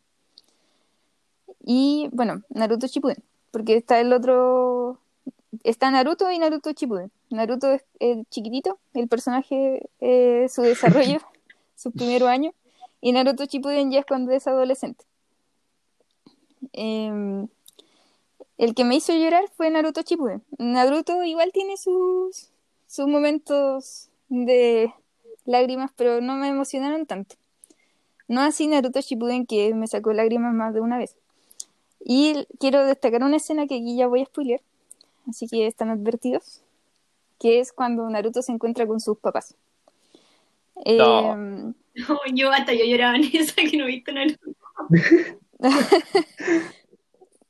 [1.65, 4.97] Y bueno, Naruto Shippuden, porque está el otro
[5.63, 7.11] está Naruto y Naruto Shippuden.
[7.29, 11.19] Naruto es el chiquitito, el personaje, eh, su desarrollo,
[11.75, 12.53] sus primeros años,
[13.01, 15.03] y Naruto Shippuden ya es cuando es adolescente.
[16.73, 17.47] Eh,
[18.57, 20.43] el que me hizo llorar fue Naruto Shippuden.
[20.59, 22.51] Naruto igual tiene sus,
[22.85, 24.93] sus momentos de
[25.45, 27.35] lágrimas, pero no me emocionaron tanto.
[28.27, 31.17] No así Naruto Shippuden que me sacó lágrimas más de una vez.
[32.05, 34.61] Y quiero destacar una escena que aquí ya voy a spoilear,
[35.27, 36.61] así que están advertidos,
[37.39, 39.55] que es cuando Naruto se encuentra con sus papás.
[40.85, 40.99] Eh,
[42.33, 44.51] Yo hasta yo lloraba en esa que no he visto Naruto.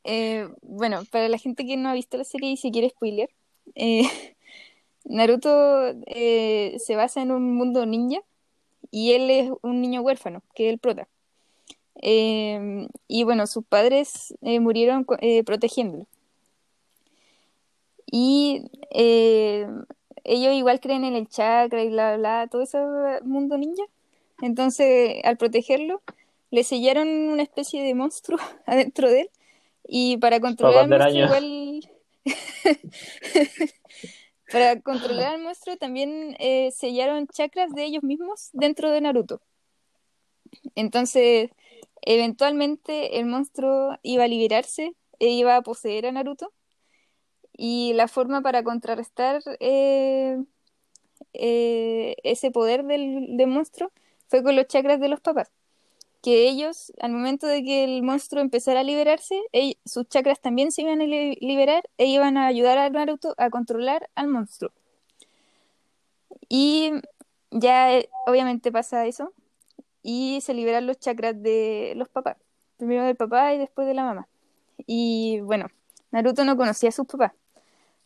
[0.03, 3.29] eh, bueno, para la gente que no ha visto la serie y se quiere spoilear,
[3.75, 4.03] eh,
[5.05, 8.19] Naruto eh, se basa en un mundo ninja
[8.91, 11.07] y él es un niño huérfano, que es el prota.
[12.01, 15.05] Eh, y bueno, sus padres eh, murieron
[15.45, 16.07] protegiéndolo.
[18.13, 18.63] Y
[20.23, 22.77] ellos igual creen en el chakra y bla, bla, bla, todo ese
[23.23, 23.83] mundo ninja.
[24.41, 26.01] Entonces, al protegerlo,
[26.49, 29.29] le sellaron una especie de monstruo adentro de él.
[29.87, 31.89] Y para controlar al monstruo, igual.
[34.51, 39.41] Para controlar al monstruo también eh, sellaron chakras de ellos mismos dentro de Naruto.
[40.75, 41.49] Entonces,
[42.01, 46.51] eventualmente el monstruo iba a liberarse e iba a poseer a Naruto.
[47.53, 50.37] Y la forma para contrarrestar eh,
[51.33, 53.91] eh, ese poder del, del monstruo
[54.31, 55.51] fue con los chakras de los papás.
[56.21, 59.37] Que ellos, al momento de que el monstruo empezara a liberarse,
[59.85, 63.49] sus chakras también se iban a li- liberar e iban a ayudar a Naruto a
[63.49, 64.71] controlar al monstruo.
[66.47, 66.93] Y
[67.49, 69.33] ya eh, obviamente pasa eso
[70.01, 72.37] y se liberan los chakras de los papás.
[72.77, 74.29] Primero del papá y después de la mamá.
[74.87, 75.67] Y bueno,
[76.11, 77.33] Naruto no conocía a sus papás.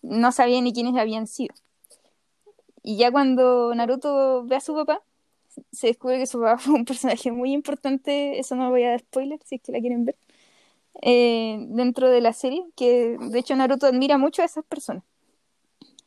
[0.01, 1.53] No sabía ni quiénes habían sido.
[2.81, 5.03] Y ya cuando Naruto ve a su papá,
[5.71, 8.99] se descubre que su papá fue un personaje muy importante, eso no voy a dar
[9.01, 10.15] spoiler si es que la quieren ver,
[11.01, 15.03] eh, dentro de la serie, que de hecho Naruto admira mucho a esas personas.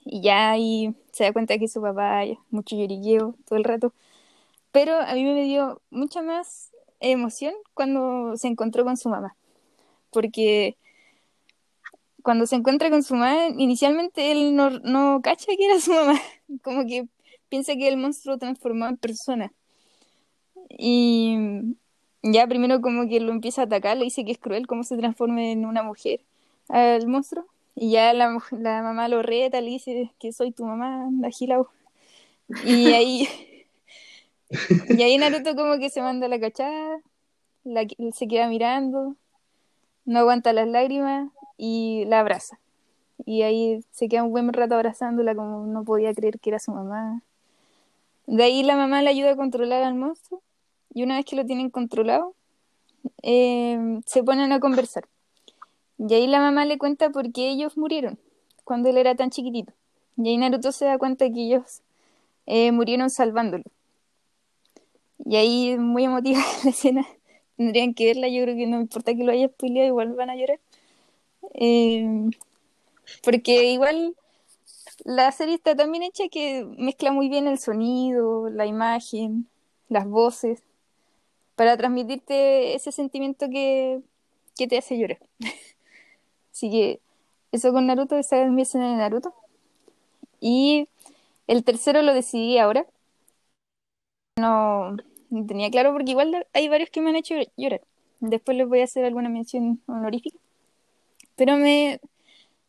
[0.04, 3.92] Y ya ahí se da cuenta que su papá mucho lloriqueo todo el rato.
[4.72, 9.36] Pero a mí me dio mucha más emoción cuando se encontró con su mamá.
[10.10, 10.76] Porque
[12.22, 16.20] cuando se encuentra con su mamá, inicialmente él no, no cacha que era su mamá.
[16.62, 17.06] Como que
[17.48, 19.52] piensa que el monstruo transformó en persona.
[20.68, 21.36] Y
[22.22, 24.96] ya primero como que lo empieza a atacar, le dice que es cruel cómo se
[24.96, 26.20] transforma en una mujer
[26.68, 27.46] al monstruo.
[27.74, 31.68] Y ya la, la mamá lo reta, le dice que soy tu mamá, agilao.
[32.64, 33.28] Y ahí,
[34.88, 37.00] y ahí Naruto como que se manda la cachada,
[37.64, 39.16] la, se queda mirando,
[40.04, 42.58] no aguanta las lágrimas y la abraza.
[43.26, 46.72] Y ahí se queda un buen rato abrazándola como no podía creer que era su
[46.72, 47.22] mamá.
[48.28, 50.42] De ahí la mamá le ayuda a controlar al monstruo
[50.92, 52.34] y una vez que lo tienen controlado,
[53.22, 55.08] eh, se ponen a conversar.
[55.96, 58.18] Y ahí la mamá le cuenta por qué ellos murieron
[58.64, 59.72] cuando él era tan chiquitito.
[60.18, 61.80] Y ahí Naruto se da cuenta que ellos
[62.44, 63.64] eh, murieron salvándolo.
[65.24, 67.06] Y ahí muy emotiva la escena.
[67.56, 70.36] Tendrían que verla, yo creo que no importa que lo haya spoileado, igual van a
[70.36, 70.60] llorar.
[71.54, 72.28] Eh,
[73.24, 74.14] porque igual
[75.04, 79.48] la serie está tan hecha que mezcla muy bien el sonido, la imagen,
[79.88, 80.62] las voces,
[81.56, 84.02] para transmitirte ese sentimiento que,
[84.56, 85.18] te hace llorar.
[86.52, 87.00] Así que
[87.52, 89.34] eso con Naruto, esa es mi escena de Naruto.
[90.40, 90.88] Y
[91.46, 92.86] el tercero lo decidí ahora.
[94.38, 94.96] No,
[95.30, 97.82] tenía claro porque igual hay varios que me han hecho llorar.
[98.20, 100.38] Después les voy a hacer alguna mención honorífica.
[101.36, 102.00] Pero me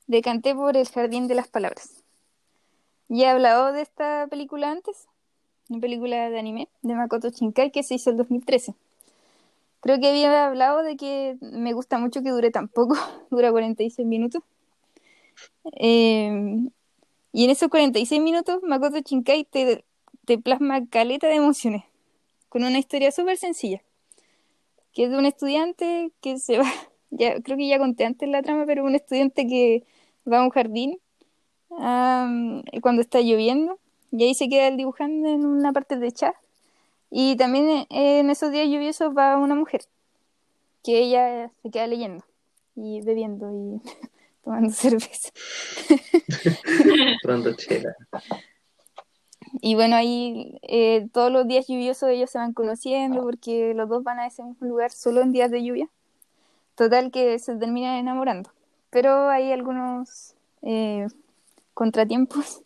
[0.08, 1.99] decanté por El Jardín de las Palabras.
[3.10, 5.08] Ya he hablado de esta película antes,
[5.68, 8.76] una película de anime de Makoto Shinkai que se hizo el 2013.
[9.80, 12.96] Creo que había hablado de que me gusta mucho que dure tan poco,
[13.32, 14.44] dura 46 minutos.
[15.74, 16.70] Eh,
[17.34, 19.84] y en esos 46 minutos Makoto Shinkai te,
[20.26, 21.84] te plasma caleta de emociones,
[22.48, 23.82] con una historia súper sencilla,
[24.94, 26.72] que es de un estudiante que se va,
[27.10, 29.84] ya creo que ya conté antes la trama, pero un estudiante que
[30.32, 31.00] va a un jardín
[31.70, 33.80] cuando está lloviendo
[34.12, 36.36] y ahí se queda dibujando en una parte de chat.
[37.12, 39.82] Y también eh, en esos días lluviosos va una mujer
[40.84, 42.24] que ella se queda leyendo
[42.76, 43.82] y bebiendo y
[44.44, 45.30] tomando cerveza.
[47.22, 47.96] Tomando chela.
[49.62, 54.04] Y bueno, ahí eh, todos los días lluviosos ellos se van conociendo porque los dos
[54.04, 55.90] van a ese mismo lugar solo en días de lluvia.
[56.76, 58.52] Total que se terminan enamorando.
[58.92, 61.08] Pero hay algunos eh,
[61.80, 62.62] contratiempos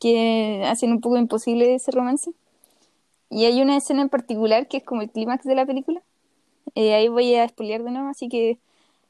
[0.00, 2.32] que hacen un poco imposible ese romance.
[3.28, 6.02] Y hay una escena en particular que es como el clímax de la película.
[6.74, 8.58] Eh, ahí voy a spoilear de nuevo, así que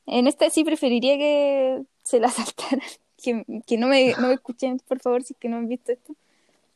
[0.06, 2.80] en esta sí preferiría que se la saltaran,
[3.22, 6.16] que, no, me, no me escuchen, por favor, si es que no han visto esto,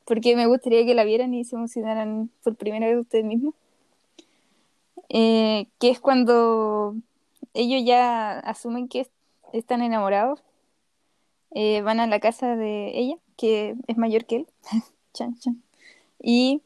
[0.04, 3.54] porque me gustaría que la vieran y se emocionaran por primera vez ustedes mismos.
[5.08, 6.94] Eh, que es cuando
[7.52, 9.08] ellos ya asumen que
[9.52, 10.40] están enamorados
[11.52, 14.46] eh, van a la casa de ella, que es mayor que él,
[15.14, 15.62] chan, chan.
[16.22, 16.62] y,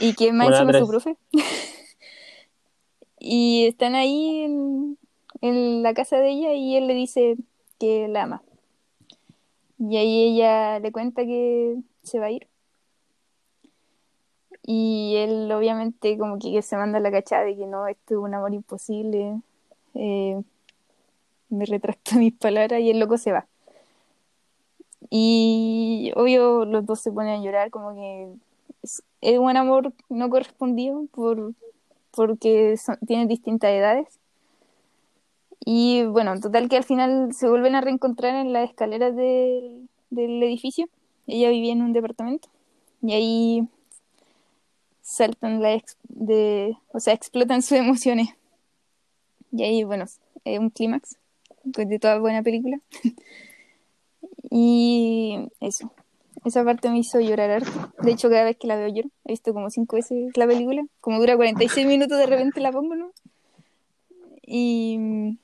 [0.00, 1.16] y que más encima es su profe.
[3.18, 4.98] y están ahí en,
[5.40, 7.36] en la casa de ella y él le dice
[7.78, 8.42] que la ama.
[9.78, 12.46] Y ahí ella le cuenta que se va a ir.
[14.66, 18.34] Y él obviamente como que se manda la cachada de que no, esto es un
[18.34, 19.40] amor imposible.
[19.94, 20.40] Eh,
[21.50, 23.46] me retracto mis palabras y el loco se va.
[25.10, 28.28] Y obvio los dos se ponen a llorar como que
[28.82, 29.02] es,
[29.38, 31.52] un amor no correspondido por,
[32.10, 32.76] porque
[33.06, 34.06] tienen distintas edades.
[35.64, 40.42] Y bueno, total que al final se vuelven a reencontrar en las escaleras del, del
[40.42, 40.88] edificio.
[41.26, 42.48] Ella vivía en un departamento
[43.02, 43.68] y ahí
[45.02, 48.28] saltan la de, o sea, explotan sus emociones.
[49.52, 50.06] Y ahí, bueno,
[50.44, 51.16] es un clímax
[51.64, 52.80] de toda buena película.
[54.50, 55.92] Y eso.
[56.44, 57.62] Esa parte me hizo llorar.
[58.02, 59.08] De hecho, cada vez que la veo lloro.
[59.24, 60.84] He visto como cinco veces la película.
[61.00, 63.12] Como dura 46 minutos, de repente la pongo, ¿no?
[64.42, 65.38] Y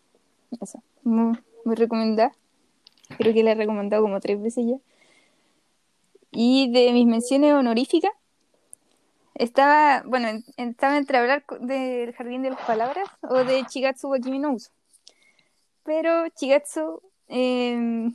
[0.61, 0.83] eso.
[1.03, 2.33] Muy, muy recomendada.
[3.17, 4.77] Creo que la he recomendado como tres veces ya.
[6.33, 8.13] Y de mis menciones honoríficas,
[9.35, 14.39] estaba, bueno, estaba entre hablar del Jardín de las Palabras o de Chigatsu wa Kimi
[14.39, 14.71] no Uso.
[15.83, 18.11] Pero Chigatsu eh,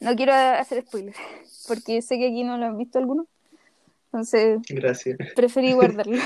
[0.00, 1.16] no quiero hacer spoilers,
[1.68, 3.26] porque sé que aquí no lo han visto algunos,
[4.06, 5.18] Entonces Gracias.
[5.34, 6.18] preferí guardarlo.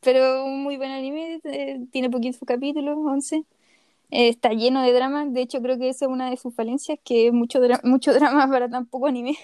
[0.00, 3.44] Pero un muy buen anime, eh, tiene poquitos capítulos, 11.
[4.10, 6.98] Eh, está lleno de drama, de hecho creo que esa es una de sus falencias,
[7.04, 9.36] que es mucho, dra- mucho drama para tan poco anime.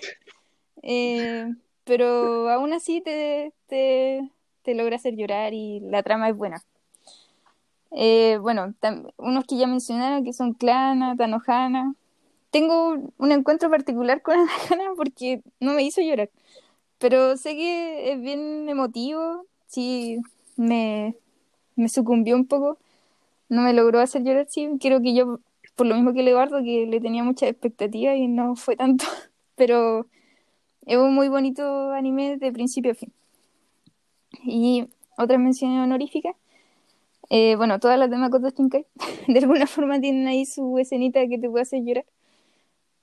[0.83, 1.53] Eh,
[1.85, 4.29] pero aún así te, te,
[4.63, 6.63] te logra hacer llorar y la trama es buena.
[8.41, 8.75] Bueno,
[9.19, 11.95] unos que ya mencionaron que son Clana, Tanohana.
[12.55, 16.31] Tengo un encuentro particular con Anohana porque no me hizo llorar,
[16.99, 20.21] pero sé que es bien emotivo, sí
[20.57, 21.17] me,
[21.75, 22.79] me sucumbió un poco,
[23.49, 25.41] no me logró hacer llorar, sí, creo que yo,
[25.75, 29.05] por lo mismo que Leonardo, que le tenía muchas expectativas y no fue tanto,
[29.57, 30.07] pero
[30.87, 33.13] es un muy bonito anime de principio a fin.
[34.45, 34.87] Y
[35.19, 36.37] otras menciones honoríficas.
[37.31, 38.87] Eh, bueno, todas las de Makoto Shinkai
[39.29, 42.05] de alguna forma tienen ahí su escenita que te puede hacer llorar.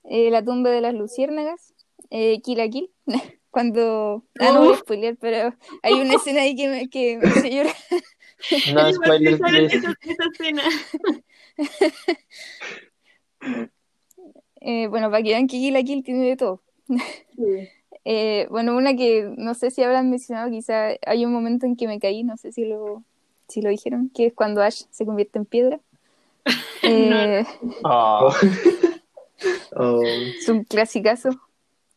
[0.04, 1.74] Eh, la tumba de las luciérnagas,
[2.10, 2.90] eh, Kill la Kill,
[3.50, 4.24] cuando...
[4.40, 7.50] Ah, no voy a spoilear, pero hay una escena ahí que me, que me hace
[7.50, 7.74] llorar.
[8.74, 9.76] No please.
[9.76, 10.62] esa, esa escena.
[14.64, 16.62] Eh, bueno, para que vean que Kill la Kill tiene de todo.
[18.04, 21.88] Eh, bueno, una que no sé si habrán mencionado, quizá hay un momento en que
[21.88, 23.02] me caí, no sé si lo,
[23.48, 25.80] si lo dijeron, que es cuando Ash se convierte en piedra.
[26.82, 27.44] Eh,
[27.84, 28.32] Oh,
[29.74, 31.30] Oh, Es un clasicazo.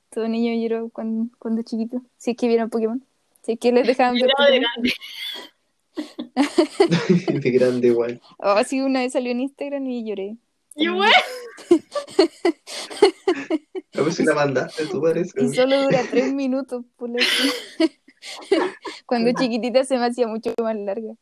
[0.10, 2.02] Todo niño lloró cuando, cuando chiquito.
[2.18, 3.04] Si es que vieron Pokémon.
[3.44, 4.84] Si es que les dejaban ver Lloraba de Pokémon.
[7.26, 7.40] grande.
[7.42, 8.22] de grande igual.
[8.38, 10.38] Oh, sí, una vez salió en Instagram y lloré.
[10.76, 11.12] Igual.
[13.98, 15.42] A ver si la mandaste, tú parece.
[15.42, 16.84] Y solo dura tres minutos.
[16.98, 18.74] Por la escena.
[19.06, 21.14] Cuando chiquitita se me hacía mucho más larga.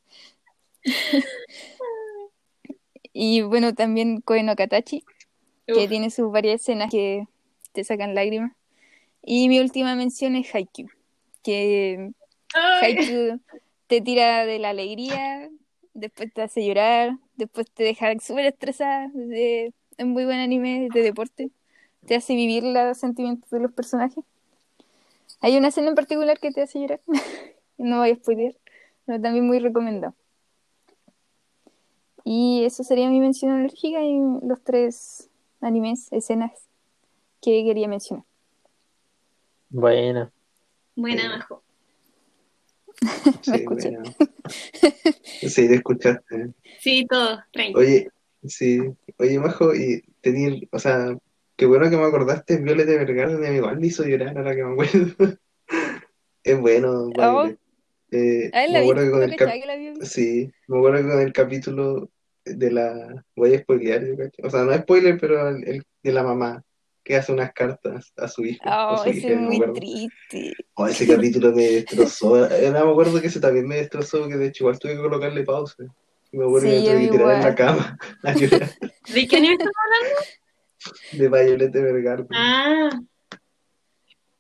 [3.12, 4.56] Y bueno, también Koe no
[5.66, 7.26] Que tiene sus varias escenas que
[7.72, 8.52] te sacan lágrimas.
[9.22, 10.90] Y mi última mención es Haikyuu,
[11.44, 12.12] que
[12.54, 13.40] Ay, Haikyuu
[13.88, 15.50] te tira de la alegría,
[15.94, 19.10] después te hace llorar, después te deja súper estresada.
[19.14, 21.52] de- Es muy buen anime de deporte.
[22.06, 24.24] Te hace vivir los sentimientos de los personajes.
[25.40, 27.02] Hay una escena en particular que te hace llorar.
[27.78, 28.56] no voy a spoilear,
[29.06, 30.16] pero también muy recomendado.
[32.26, 35.30] Y eso sería mi mención alérgica y los tres
[35.64, 36.52] animes, escenas
[37.42, 38.26] que quería mencionar.
[39.70, 40.32] Buena.
[40.96, 41.64] Buena, Majo.
[43.42, 43.90] Sí, escuché.
[43.90, 44.04] bueno.
[45.42, 46.54] Sí, te escuchaste.
[46.80, 47.74] Sí, todo, tranqui.
[47.76, 48.10] Oye,
[48.46, 48.80] sí.
[49.18, 51.18] Oye, Majo, y tenía, o sea,
[51.56, 54.64] qué bueno que me acordaste, Violeta Vergara, de mi igual me hizo llorar ahora que
[54.64, 55.16] me acuerdo.
[56.44, 57.58] Es bueno, Violet.
[58.12, 60.04] Eh, me la vi, acuerdo que con el cap-.
[60.04, 62.10] Sí, me acuerdo que con el capítulo
[62.46, 63.26] de la.
[63.36, 64.42] Voy a spoilear, yo cacho.
[64.44, 66.64] O sea, no es spoiler, pero el, el de la mamá
[67.04, 68.62] que hace unas cartas a su hijo.
[68.66, 69.74] o Oh, su ese hija, es muy acuerdo.
[69.74, 70.54] triste.
[70.76, 72.46] Oh, ese capítulo me destrozó.
[72.50, 75.00] Eh, no, me acuerdo que ese también me destrozó, que de hecho igual tuve que
[75.02, 75.84] colocarle pausa.
[76.32, 78.72] Y me acuerdo Sí, que me tuve que tirar en la cama a llorar
[79.14, 79.72] ¿De qué anime estás?
[81.12, 82.26] de Violet Vergara.
[82.32, 82.90] Ah,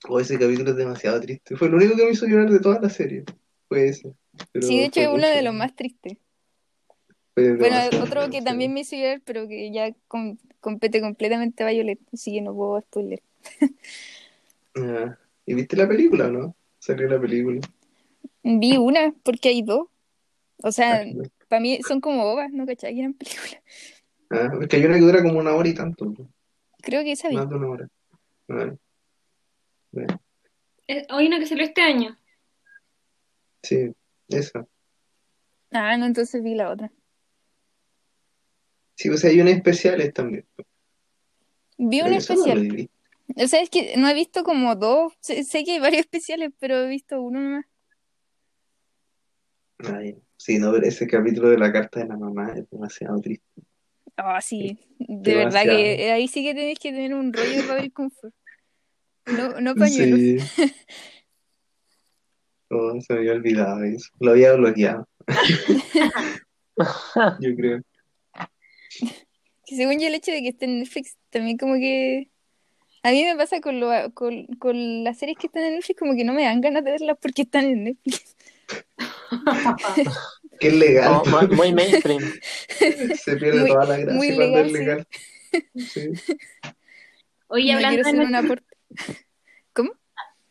[0.10, 1.56] Oh, ese capítulo es demasiado triste.
[1.56, 3.24] Fue lo único que me hizo llorar de toda la serie.
[3.70, 4.14] Fue ese.
[4.51, 6.18] Pero Sí, de hecho es uno de los más tristes.
[7.36, 12.00] Bueno, otro que también me hizo llorar, pero que ya com- compete completamente a Violet,
[12.14, 13.22] así que no puedo spoiler.
[14.76, 16.56] Ah, ¿Y viste la película o no?
[16.80, 17.62] Salió la película.
[18.44, 19.88] Vi una, porque hay dos.
[20.64, 21.24] O sea, Ah, no.
[21.48, 22.66] para mí son como bobas, ¿no?
[22.66, 22.94] ¿Cachai?
[22.94, 23.62] Que eran películas.
[24.30, 26.12] Ah, es que hay una que dura como una hora y tanto.
[26.82, 27.36] Creo que esa vi.
[27.36, 27.88] Más de una hora.
[28.50, 28.76] Ah,
[29.92, 30.20] bueno,
[30.88, 32.18] eh, hoy una que salió este año.
[33.62, 33.94] sí,
[34.30, 34.66] esa.
[35.72, 36.92] Ah, no, entonces vi la otra.
[38.96, 40.46] Sí, o sea, hay unas especiales también.
[41.78, 42.62] Vi no lo especial.
[42.62, 42.89] vi.
[43.36, 45.14] O sea, es que no he visto como dos.
[45.20, 47.66] Sé, sé que hay varios especiales, pero he visto uno nomás.
[49.80, 53.46] Ay, sí, no, pero ese capítulo de la carta de la mamá es demasiado triste.
[54.16, 54.78] Ah, sí.
[55.00, 58.34] De verdad que ahí sí que tenés que tener un rollo de papel confort.
[59.26, 60.20] No, no pañuelos.
[60.20, 60.38] Sí.
[62.76, 64.10] Oh, se me había olvidado eso.
[64.20, 65.08] Lo había bloqueado,
[67.39, 67.82] yo creo.
[69.66, 72.30] Que según yo el hecho de que esté en Netflix también como que...
[73.02, 76.16] A mí me pasa con, lo, con, con las series que están en Netflix como
[76.16, 78.36] que no me dan ganas de verlas porque están en Netflix.
[80.60, 81.22] Que es legal.
[81.26, 82.22] Mu- muy mainstream.
[82.70, 85.08] Se pierde Muy- toda la gracia muy cuando es legal,
[85.52, 85.78] legal.
[85.78, 86.10] Sí.
[87.48, 88.64] Oye, no hablando de Netflix.
[89.74, 89.91] ¿Cómo?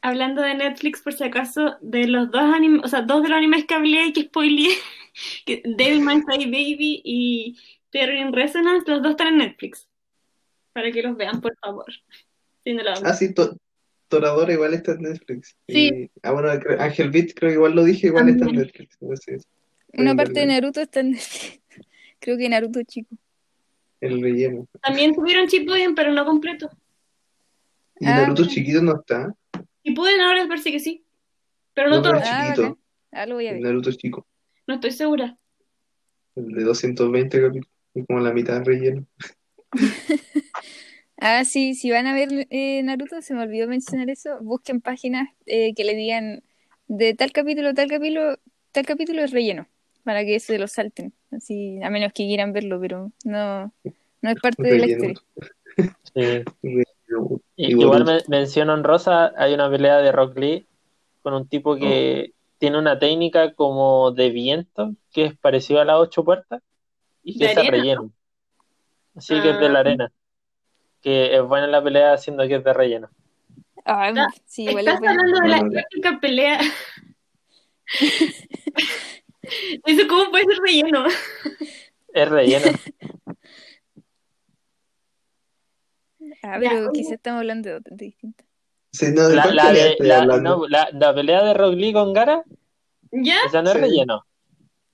[0.03, 3.39] hablando de Netflix, por si acaso, de los dos animes, o sea, dos de los
[3.39, 4.75] animes que hablé y que spoileé,
[5.47, 7.57] que Devilman Baby y
[7.93, 9.87] Terror in Resonance, los dos están en Netflix.
[10.73, 11.85] Para que los vean, por favor.
[12.65, 13.57] Si no Ah, sí, to-
[14.09, 15.57] Toradora igual está en Netflix.
[15.69, 15.89] Sí.
[15.89, 18.97] Y- ah, bueno, Ángel Beat creo que igual lo dije, igual está en Netflix.
[19.01, 20.47] No sé, Una Pueden parte de.
[20.47, 21.61] Naruto está en Netflix.
[22.19, 23.15] Creo que Naruto chico.
[24.01, 24.67] El relleno.
[24.81, 26.71] También tuvieron Shippuden, pero no completo.
[28.01, 29.35] Y Ah, Naruto chiquito no está.
[29.85, 31.05] Shippuden ahora parece que sí.
[31.75, 32.15] Pero no No, todo.
[32.25, 32.63] Ah, chiquito.
[32.63, 32.79] bacán.
[33.13, 33.61] Ah, lo voy a ver.
[33.63, 34.27] Naruto chico.
[34.67, 35.37] No estoy segura.
[36.37, 37.69] El de 220 capítulos.
[37.95, 39.05] Y como la mitad relleno.
[41.25, 45.29] Ah, sí, si van a ver eh, Naruto, se me olvidó mencionar eso, busquen páginas
[45.47, 46.43] eh, que le digan
[46.89, 48.39] de tal capítulo, tal capítulo,
[48.73, 49.69] tal capítulo es relleno,
[50.03, 53.73] para que se lo salten, así, a menos que quieran verlo, pero no,
[54.21, 55.13] no es parte de la Relleno.
[55.13, 55.23] historia.
[56.13, 56.45] Sí.
[56.61, 57.41] Relleno.
[57.57, 60.67] Y- igual me, menciono en Rosa, hay una pelea de Rock Lee
[61.23, 65.99] con un tipo que tiene una técnica como de viento, que es parecido a las
[66.01, 66.63] ocho puertas,
[67.23, 67.71] y que ¿De es arena?
[67.77, 68.13] relleno.
[69.17, 69.81] Así que es de la Ah.
[69.81, 70.13] arena.
[71.01, 73.11] Que es buena la pelea haciendo que es de relleno.
[73.85, 76.61] Ah, Está- sí, igual es Estás hablando de la clásica pelea.
[79.85, 81.05] Eso, ¿cómo puede ser relleno?
[82.15, 82.67] Es relleno.
[86.43, 88.45] Ah, pero quizás estamos hablando de otra distinta.
[88.93, 91.93] Sí, no, ¿de La, la pelea de- la- no, la- la pelea de Rock Lee
[91.93, 92.45] con Gara,
[93.11, 93.37] ¿Ya?
[93.47, 93.81] esa no es Sí.
[93.81, 94.25] relleno.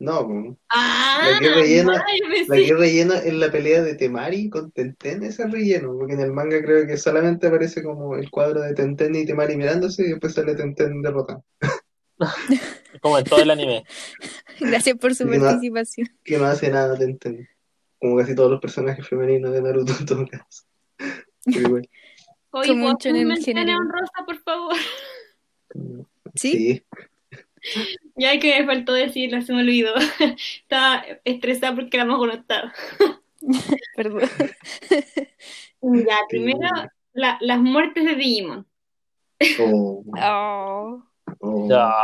[0.01, 0.57] No, pues.
[0.69, 2.05] Ah, La que rellena-
[2.47, 6.21] La que rellena es la pelea de Temari con Tenten, ese es relleno, porque en
[6.21, 10.11] el manga creo que solamente aparece como el cuadro de Tenten y Temari mirándose y
[10.11, 11.45] después sale Tenten derrotado.
[13.03, 13.85] Como en todo el anime.
[14.61, 15.45] Gracias por su Sí, no.
[15.45, 16.09] participación.
[16.25, 17.49] Que no hace nada Tenten.
[18.01, 20.65] Como casi todos los personajes femeninos de Naruto en todo caso.
[22.51, 23.83] Oye, Como un ¿puedo shonen mencionar genérico.
[23.97, 24.77] a Rosa, por favor?
[26.35, 26.53] ¿Sí?
[26.53, 26.83] sí.
[28.17, 29.95] Ya que me faltó decirlo, se me olvidó.
[30.63, 32.73] Estaba estresada porque la no estaba.
[33.97, 34.23] Perdón.
[35.81, 36.59] Ya, primero,
[37.13, 38.67] la- las muertes de Digimon.
[39.61, 41.05] Oh, Oh.
[41.39, 41.69] oh.
[41.69, 41.95] Ya.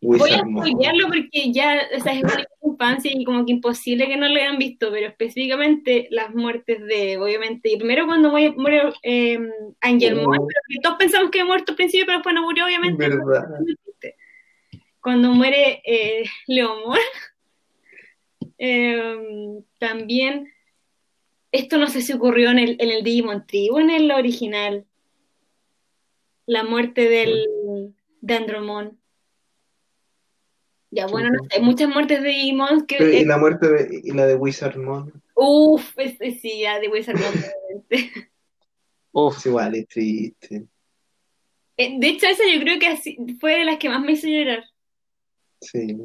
[0.00, 4.16] Voy a spoilearlo porque ya, o sea, es una infancia y como que imposible que
[4.16, 8.92] no lo hayan visto, pero específicamente las muertes de, obviamente, y primero cuando muere, muere
[9.02, 9.38] eh,
[9.82, 10.30] Angel Oh.
[10.30, 13.08] Pero que todos pensamos que había muerto al principio, pero después no murió, obviamente.
[13.08, 13.44] ¿Verdad?
[15.06, 16.98] Cuando muere eh, Leomor,
[18.58, 19.16] eh,
[19.78, 20.52] también,
[21.52, 24.84] esto no sé si ocurrió en el, en el Digimon Tree o en el original,
[26.46, 28.98] la muerte del, de Andromon.
[30.90, 32.96] Ya, bueno, no sé, muchas muertes de Digimon que...
[32.98, 36.80] Pero, y la muerte de, y la de Wizard Mode Uf, es, es- sí, ya
[36.80, 38.30] de Wizard Mode, obviamente.
[39.12, 40.64] Uf, es igual, es triste.
[41.76, 44.26] Eh, De hecho, esa yo creo que así- fue de las que más me hizo
[44.26, 44.64] llorar.
[45.70, 45.96] Sí.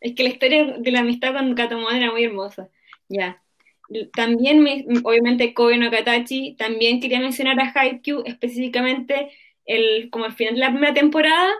[0.00, 2.68] Es que la historia de la amistad con Katomon era muy hermosa.
[3.08, 3.42] Ya.
[4.14, 6.54] También, me- obviamente, Kobe no Katachi.
[6.56, 9.30] También quería mencionar a Haikyuu, específicamente
[9.66, 11.50] el, como al final de la primera temporada.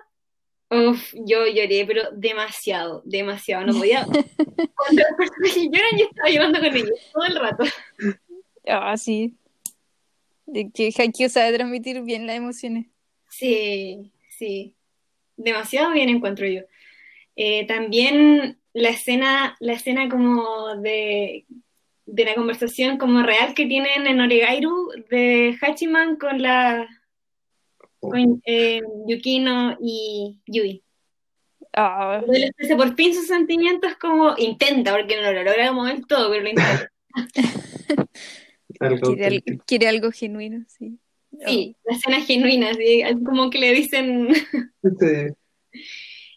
[0.70, 3.66] Uf, yo lloré, pero demasiado, demasiado.
[3.66, 4.04] No podía.
[4.76, 7.64] Cuando los personajes lloran, yo estaba llorando con ellos todo el rato.
[8.68, 9.34] Ah, sí.
[10.46, 12.86] De que Haikyuu sabe transmitir bien las emociones.
[13.28, 14.74] Sí, sí.
[15.42, 16.62] Demasiado bien encuentro yo.
[17.36, 21.46] Eh, también la escena, la escena como de,
[22.06, 26.88] de la conversación como real que tienen en Oregairu de Hachiman con la
[28.00, 30.82] con eh, Yukino y Yui.
[31.72, 32.22] Ah,
[32.76, 36.90] por fin sus sentimientos como intenta, porque no lo logra del todo, pero lo intenta.
[38.80, 39.64] Algo quiere, al- auténtico.
[39.66, 40.98] quiere algo genuino, sí.
[41.46, 44.46] Sí, la escena genuina, así, como que le dicen Sí.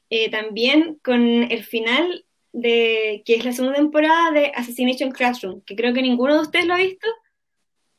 [0.10, 5.76] Eh, también con el final de que es la segunda temporada de Assassination Classroom, que
[5.76, 7.08] creo que ninguno de ustedes lo ha visto,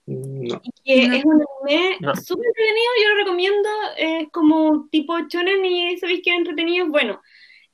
[0.07, 0.61] No.
[0.62, 1.14] y que No.
[1.16, 2.14] es un anime No.
[2.14, 7.20] súper entretenido, yo lo recomiendo, es como tipo shonen y sabéis que es entretenido, bueno,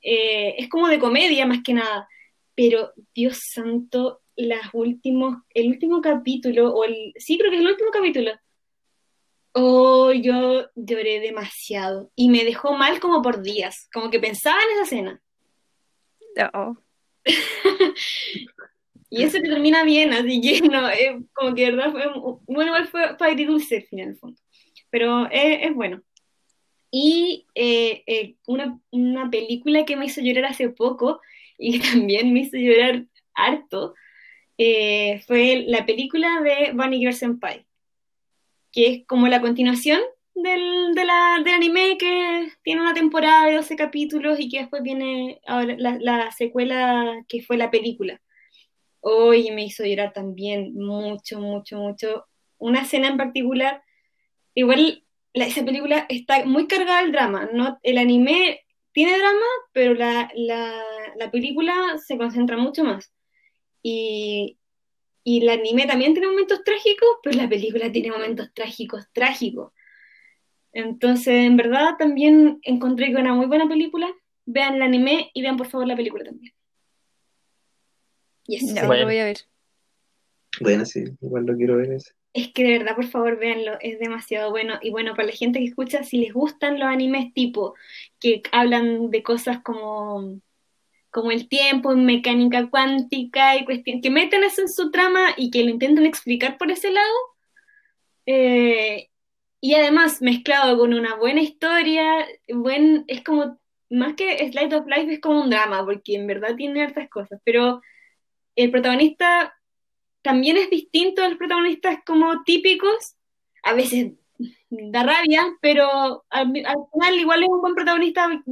[0.01, 2.07] eh, es como de comedia más que nada,
[2.55, 7.69] pero Dios santo, las últimos, el último capítulo, o el, sí creo que es el
[7.69, 8.31] último capítulo,
[9.53, 14.71] Oh, yo lloré demasiado y me dejó mal como por días, como que pensaba en
[14.71, 15.21] esa escena.
[16.53, 16.75] Oh.
[19.13, 22.03] Y eso que termina bien, así que no, eh, como que de verdad fue,
[22.47, 24.41] bueno, igual fue, fue agridulce al final, en el fondo.
[24.89, 26.01] Pero eh, es bueno.
[26.91, 31.19] Y eh, eh, una, una película que me hizo llorar hace poco
[31.57, 33.95] y que también me hizo llorar harto
[34.57, 37.65] eh, fue la película de Bunny Girl Senpai,
[38.71, 39.99] que es como la continuación
[40.35, 45.97] del, del anime que tiene una temporada de 12 capítulos y que después viene la,
[45.99, 48.21] la secuela que fue la película.
[49.01, 52.25] Hoy me hizo llorar también mucho, mucho, mucho.
[52.57, 53.83] Una escena en particular,
[54.55, 55.03] igual
[55.33, 57.49] la- esa película está muy cargada al drama.
[57.53, 57.79] ¿no?
[57.83, 58.61] El anime
[58.93, 60.73] tiene drama, pero la, la,
[61.17, 63.11] la película se concentra mucho más.
[63.83, 64.59] Y,
[65.23, 69.71] y el anime también tiene momentos trágicos, pero la película tiene momentos trágicos, trágicos.
[70.73, 74.09] Entonces, en verdad, también encontré que era una muy buena película.
[74.45, 76.53] Vean el anime y vean por favor la película también.
[78.47, 78.73] Y eso.
[78.73, 79.01] Ya, Bueno.
[79.01, 79.37] lo voy a ver.
[80.59, 82.13] Bueno, sí, igual lo quiero ver ese.
[82.33, 84.79] Es que de verdad, por favor, véanlo, es demasiado bueno.
[84.81, 87.75] Y bueno, para la gente que escucha, si les gustan los animes tipo
[88.19, 90.39] que hablan de cosas como,
[91.11, 95.63] como el tiempo, mecánica cuántica y cuestión, que meten eso en su trama y que
[95.63, 97.13] lo intenten explicar por ese lado,
[98.25, 99.09] eh,
[99.59, 103.59] y además mezclado con una buena historia, buen, es como,
[103.89, 107.39] más que Slide of Life, es como un drama, porque en verdad tiene hartas cosas,
[107.43, 107.81] pero
[108.55, 109.53] el protagonista
[110.21, 113.15] también es distinto a los protagonistas como típicos.
[113.63, 114.13] A veces
[114.69, 118.43] da rabia, pero al, al final igual es un buen protagonista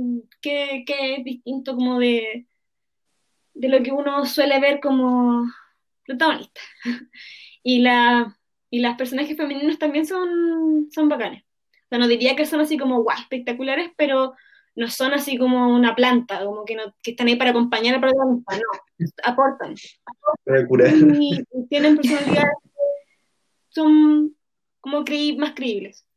[0.41, 2.47] que, que es distinto como de,
[3.59, 5.45] de lo que uno suele ver como
[6.05, 6.61] protagonista.
[7.61, 8.39] Y, la,
[8.69, 11.43] y las personajes femeninos también son, son bacanes.
[11.43, 14.33] O sea, no diría que son así como guau, espectaculares, pero
[14.75, 18.01] no son así como una planta, como que, no, que están ahí para acompañar al
[18.01, 19.75] protagonista, no, aportan
[20.69, 20.93] curar.
[21.19, 22.69] y tienen personalidades que
[23.71, 24.33] son
[24.79, 26.07] como creí más creíbles.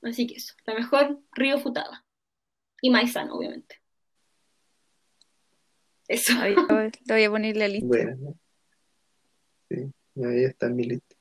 [0.00, 2.04] Así que eso, la mejor Río Futada.
[2.80, 3.79] Y Maizano, obviamente.
[6.10, 6.32] Eso.
[6.40, 7.86] Ahí lo voy- lo voy a poner en la lista.
[7.86, 8.34] Bueno, ¿no?
[9.68, 9.76] sí,
[10.24, 11.16] ahí está en mi lista.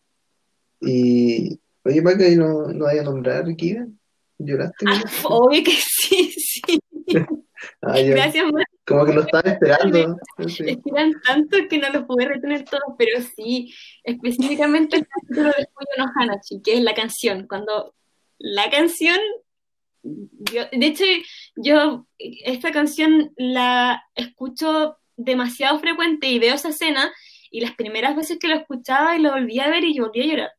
[0.81, 3.85] Y, oye, Paca, ¿y no, no vaya a nombrar Kira?
[4.39, 4.85] ¿Lloraste?
[4.87, 6.61] Ah, obvio que sí, sí.
[7.81, 8.11] Ah, ya.
[8.11, 8.63] Gracias, Mar.
[8.87, 10.17] Como que lo estaba esperando.
[10.47, 10.63] Sí.
[10.65, 13.73] Estiran tanto que no lo pude retener todo, pero sí,
[14.05, 17.47] específicamente el capítulo de Fuyo no Hanachi, que es la canción.
[17.47, 17.93] Cuando
[18.37, 19.19] la canción,
[20.03, 21.03] yo- de hecho,
[21.55, 27.11] yo esta canción la escucho demasiado frecuente y veo esa escena,
[27.51, 30.21] y las primeras veces que lo escuchaba y lo volví a ver y yo volví
[30.21, 30.51] a llorar.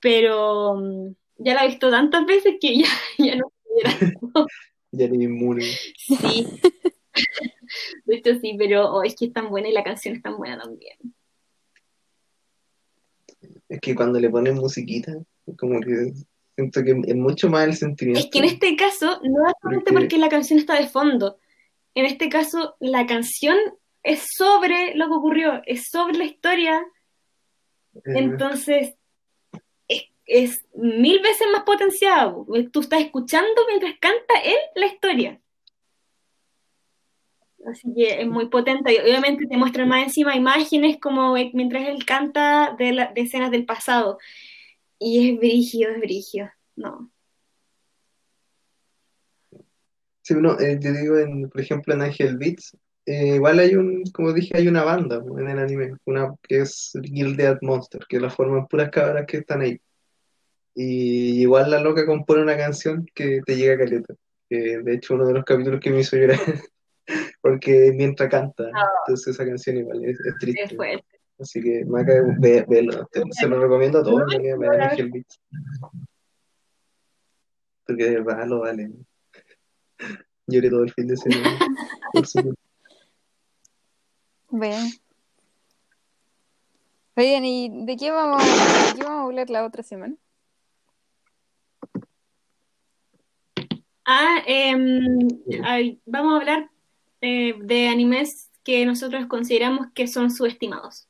[0.00, 2.88] Pero mm, ya la he visto tantas veces que ya,
[3.18, 3.52] ya no.
[4.90, 5.66] Ya ni inmune.
[5.96, 6.46] Sí.
[8.06, 10.38] De hecho, sí, pero oh, es que es tan buena y la canción es tan
[10.38, 10.96] buena también.
[13.68, 15.12] Es que cuando le ponen musiquita,
[15.58, 16.12] como que
[16.58, 18.20] siento que es mucho más el sentimiento.
[18.20, 21.38] Es que en este caso, no es solamente Porque- porque la canción está de fondo.
[21.94, 23.56] En este caso, la canción
[24.02, 26.84] es sobre lo que ocurrió, es sobre la historia.
[27.94, 28.94] Eh, Entonces,
[29.86, 32.46] es, es mil veces más potenciado.
[32.72, 35.40] Tú estás escuchando mientras canta él la historia.
[37.66, 38.92] Así que es muy potente.
[38.94, 43.50] Y obviamente te muestran más encima imágenes como mientras él canta de, la- de escenas
[43.50, 44.18] del pasado.
[44.98, 46.48] Y es brígido, es brígido.
[46.76, 47.10] No.
[50.22, 52.76] Sí, no, eh, yo digo, en, por ejemplo, en Angel Beats,
[53.06, 56.92] eh, igual hay un, como dije, hay una banda en el anime, una que es
[57.02, 59.80] Gilded Monster, que la forman puras cabras que están ahí.
[60.74, 64.14] Y igual la loca compone una canción que te llega caleta.
[64.50, 66.38] Que de hecho, uno de los capítulos que me hizo llorar,
[67.40, 68.64] porque mientras canta,
[69.06, 70.76] entonces esa canción igual es, es Es triste.
[70.76, 71.17] fuerte.
[71.40, 72.62] Así que, Maca, ve,
[73.12, 75.40] te- se lo recomiendo a todos, vean Angel Beats.
[77.86, 78.90] Porque de verdad lo vale.
[80.46, 81.58] Lloré todo el fin de semana.
[84.50, 84.88] Bueno.
[87.16, 90.14] Oigan, ¿y de qué vamos, de qué vamos a hablar la otra semana?
[94.06, 95.18] Ah, em,
[95.64, 96.70] ay, vamos a hablar
[97.20, 101.07] eh, de animes que nosotros consideramos que son subestimados.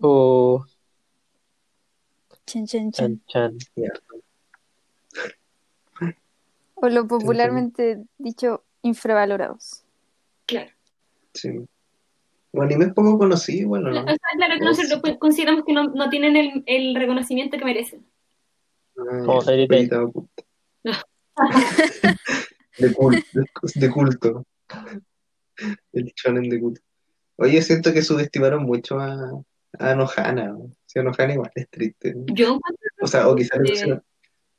[0.00, 0.64] Oh,
[2.46, 3.20] Chan, chan, chan.
[3.26, 3.72] chan, chan.
[3.74, 3.88] Ya.
[6.74, 9.82] O lo popularmente dicho, infravalorados.
[10.46, 10.70] Claro.
[11.34, 11.48] Sí.
[12.52, 14.04] Un anime poco conocido, bueno, O ¿no?
[14.04, 18.06] sea, claro que nosotros pues, consideramos que no, no tienen el, el reconocimiento que merecen.
[18.96, 20.42] Ah, Como oculta.
[22.78, 23.40] De culto,
[23.74, 24.44] de culto.
[25.92, 26.80] El shonen de culto.
[27.36, 29.32] Oye, siento que subestimaron mucho a,
[29.78, 30.56] a.
[30.86, 32.14] Si a Nohana igual es triste.
[32.14, 32.24] ¿no?
[32.34, 32.58] Yo
[33.00, 33.58] O sea, o quizás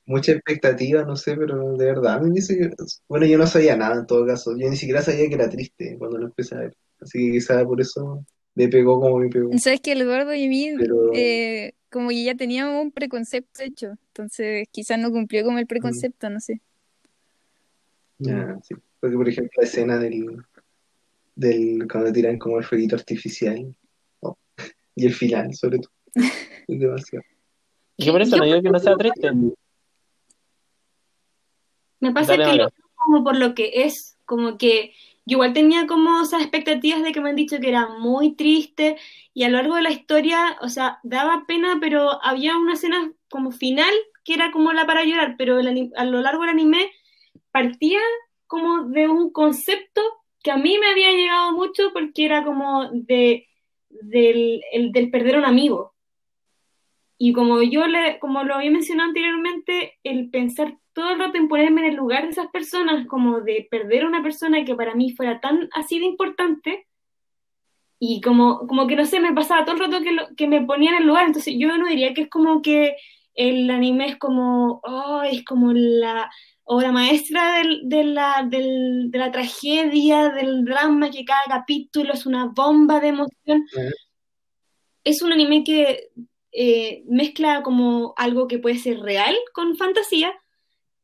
[0.08, 2.70] mucha expectativa, no sé, pero de verdad, a mí me dice que-
[3.08, 5.98] bueno, yo no sabía nada en todo caso, yo ni siquiera sabía que era triste
[6.00, 8.26] cuando lo empecé a ver, así que quizás por eso
[8.56, 12.24] me pegó como me pegó, ¿Sabes que Eduardo y a mí, pero eh, como que
[12.24, 16.62] ya teníamos un preconcepto hecho, entonces quizás no cumplió con el preconcepto, no sé.
[18.20, 20.38] ya, sí, porque por ejemplo la escena del,
[21.36, 23.76] del cuando tiran como el fueguito artificial,
[24.98, 25.94] y el final sobre todo,
[26.68, 27.24] es demasiado.
[27.98, 29.32] Yo por eso Yo no digo que no sea triste.
[32.00, 34.94] Me pasa Dale, que lo como por lo que es, como que
[35.26, 38.98] yo igual tenía como esas expectativas de que me han dicho que era muy triste
[39.34, 43.12] y a lo largo de la historia, o sea, daba pena, pero había una escena
[43.30, 43.94] como final
[44.24, 46.92] que era como la para llorar, pero el a lo largo del anime
[47.52, 48.00] partía
[48.48, 50.02] como de un concepto
[50.44, 53.47] que a mí me había llegado mucho porque era como de,
[54.02, 55.94] del, el- del perder a un amigo.
[57.18, 61.48] Y como yo le, como lo había mencionado anteriormente, el pensar todo el rato en
[61.48, 64.94] ponerme en el lugar de esas personas, como de perder a una persona que para
[64.96, 66.86] mí fuera tan así de importante,
[68.00, 70.62] y como, como que no sé, me pasaba todo el rato que, lo- que me
[70.64, 72.96] ponía en el lugar, entonces yo no diría que es como que
[73.34, 76.30] el anime es como, oh, es como la
[76.70, 82.26] obra maestra del- de, la, del- de la tragedia, del drama, que cada capítulo es
[82.26, 83.66] una bomba de emoción.
[85.04, 86.10] Es un anime que
[86.52, 90.34] eh, mezcla como algo que puede ser real con fantasía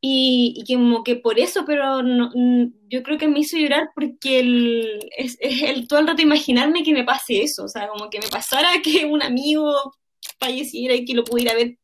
[0.02, 2.31] y, y que como que por eso, pero no-
[2.90, 6.84] yo creo que me hizo llorar porque el, es, es el todo el rato imaginarme
[6.84, 9.73] que me pase eso, o sea, como que me pasara que un amigo
[10.40, 11.77] falleciera y que lo pudiera ver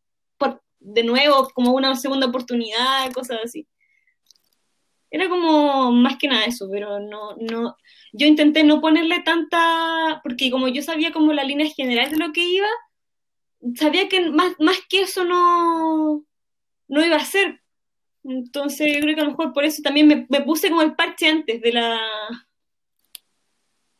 [0.94, 3.68] de nuevo como una segunda oportunidad, cosas así.
[5.12, 7.76] Era como más que nada eso, pero no, no,
[8.14, 12.32] yo intenté no ponerle tanta, porque como yo sabía como la línea general de lo
[12.32, 12.68] que iba,
[13.76, 16.26] sabía que más, más que eso no,
[16.88, 17.62] no iba a ser.
[18.24, 20.96] Entonces yo creo que a lo mejor por eso también me, me puse como el
[20.96, 22.00] parche antes de la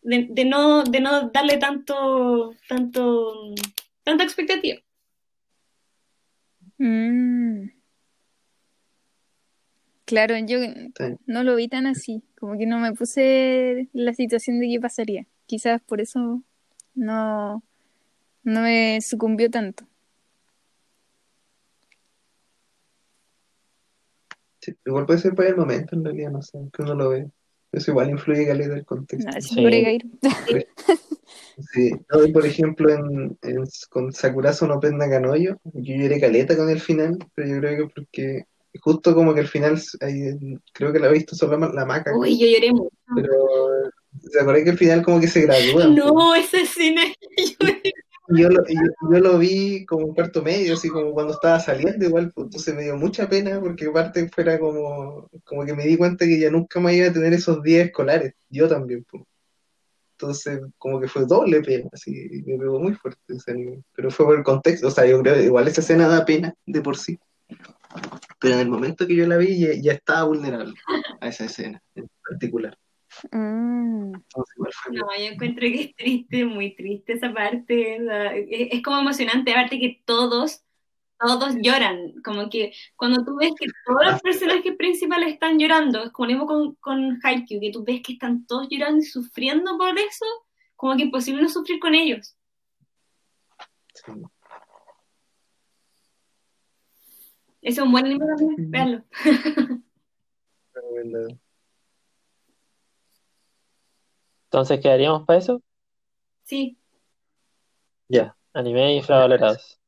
[0.02, 3.54] de, no, de no darle tanto, tanto,
[4.04, 4.80] tanta expectativa.
[6.80, 7.70] Mm.
[10.06, 11.18] Claro, yo Sí.
[11.28, 15.28] no lo vi tan así, como que no me puse la situación de qué pasaría.
[15.46, 16.42] Quizás por eso
[16.96, 17.64] no,
[18.44, 19.86] no me sucumbió tanto.
[24.62, 27.30] Sí, igual puede ser por el momento, en realidad, no sé, que uno lo ve.
[27.72, 29.28] Eso igual influye caleta del contexto.
[29.30, 29.42] Nada,
[31.74, 31.92] Sí.
[32.12, 36.70] no, y por ejemplo, en, en- con Sakurazo no Penda Kanoyo, yo lloré caleta con
[36.70, 38.44] el final, pero yo creo que porque
[38.82, 40.36] justo como que el final, ahí,
[40.74, 42.96] creo que la he visto solo la, maca, Uy, yo lloré mucho.
[43.14, 43.34] pero
[44.32, 45.88] se acuerda que el final como que se gradúa.
[45.88, 47.02] No, esa escena.
[47.60, 47.94] lloré.
[48.32, 52.32] Yo, lo, yo, lo vi como en cuarto medio, así como cuando estaba saliendo, igual,
[52.32, 56.26] pues, entonces me dio mucha pena porque aparte fuera como, como que me di cuenta
[56.26, 59.24] que ya nunca más iba a tener esos días escolares, yo también, pues.
[60.14, 63.82] Entonces, como que fue doble pena, así, me pegó muy fuerte ese.
[63.96, 66.54] Pero fue por el contexto, o sea, yo creo que igual esa escena da pena
[66.66, 67.18] de por sí.
[68.40, 70.76] Pero en el momento que yo la vi ya estaba vulnerable
[71.22, 72.78] a esa escena en particular.
[73.32, 74.14] Mm.
[74.16, 78.02] Entonces, igual fue No, yo encuentro que es triste, muy triste esa parte.
[78.02, 80.64] o sea, es, es como emocionante, aparte que todos,
[81.20, 82.14] todos lloran.
[82.24, 86.34] Como que cuando tú ves que todos los personajes principales están llorando, es como lo
[86.34, 90.26] mismo con, con Haikyuu, que tú ves que están todos llorando y sufriendo por eso,
[90.76, 92.36] como que imposible no sufrir con ellos.
[93.94, 94.12] sí.
[97.62, 99.04] Ese es un buen anime también, véanlo.
[100.74, 101.38] Recomendado.
[104.50, 105.62] Entonces, ¿quedaríamos para eso?
[106.44, 106.76] Sí,
[108.08, 109.80] Ya, anime infravalorados.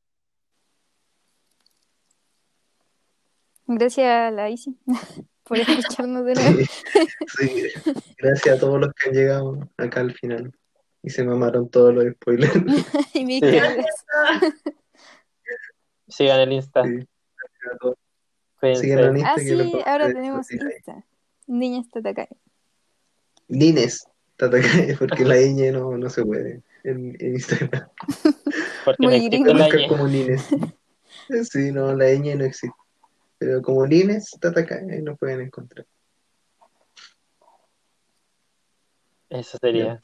[3.66, 4.78] Gracias a la Isi
[5.42, 6.58] por escucharnos de nuevo.
[7.38, 10.54] Sí, sí, gracias a todos los que han llegado acá al final
[11.02, 12.54] y se mamaron todos los spoilers.
[13.14, 13.58] y mis Sí.
[16.06, 16.82] Sigan el Insta.
[16.84, 17.08] En
[18.62, 19.00] Ah, Insta
[19.54, 20.52] lo sí, ahora tenemos.
[20.52, 21.04] Insta.
[21.48, 22.28] Niña está acá.
[23.48, 24.06] Nines,
[24.98, 27.88] porque la ñ no, no se puede en, en Instagram.
[28.84, 29.54] Porque no Muy existe gringo.
[29.54, 29.88] la ñ.
[29.88, 30.46] como Nines.
[31.50, 32.76] Sí, no, la ñ no existe.
[33.38, 35.86] Pero como Nines, Tatakae, nos pueden encontrar.
[39.30, 40.00] Eso sería.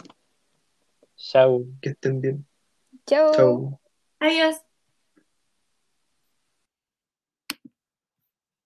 [1.17, 1.67] Chau.
[1.83, 2.47] Que estén bien.
[3.07, 3.33] Chao.
[3.35, 3.81] Chau.
[4.21, 4.63] adiós.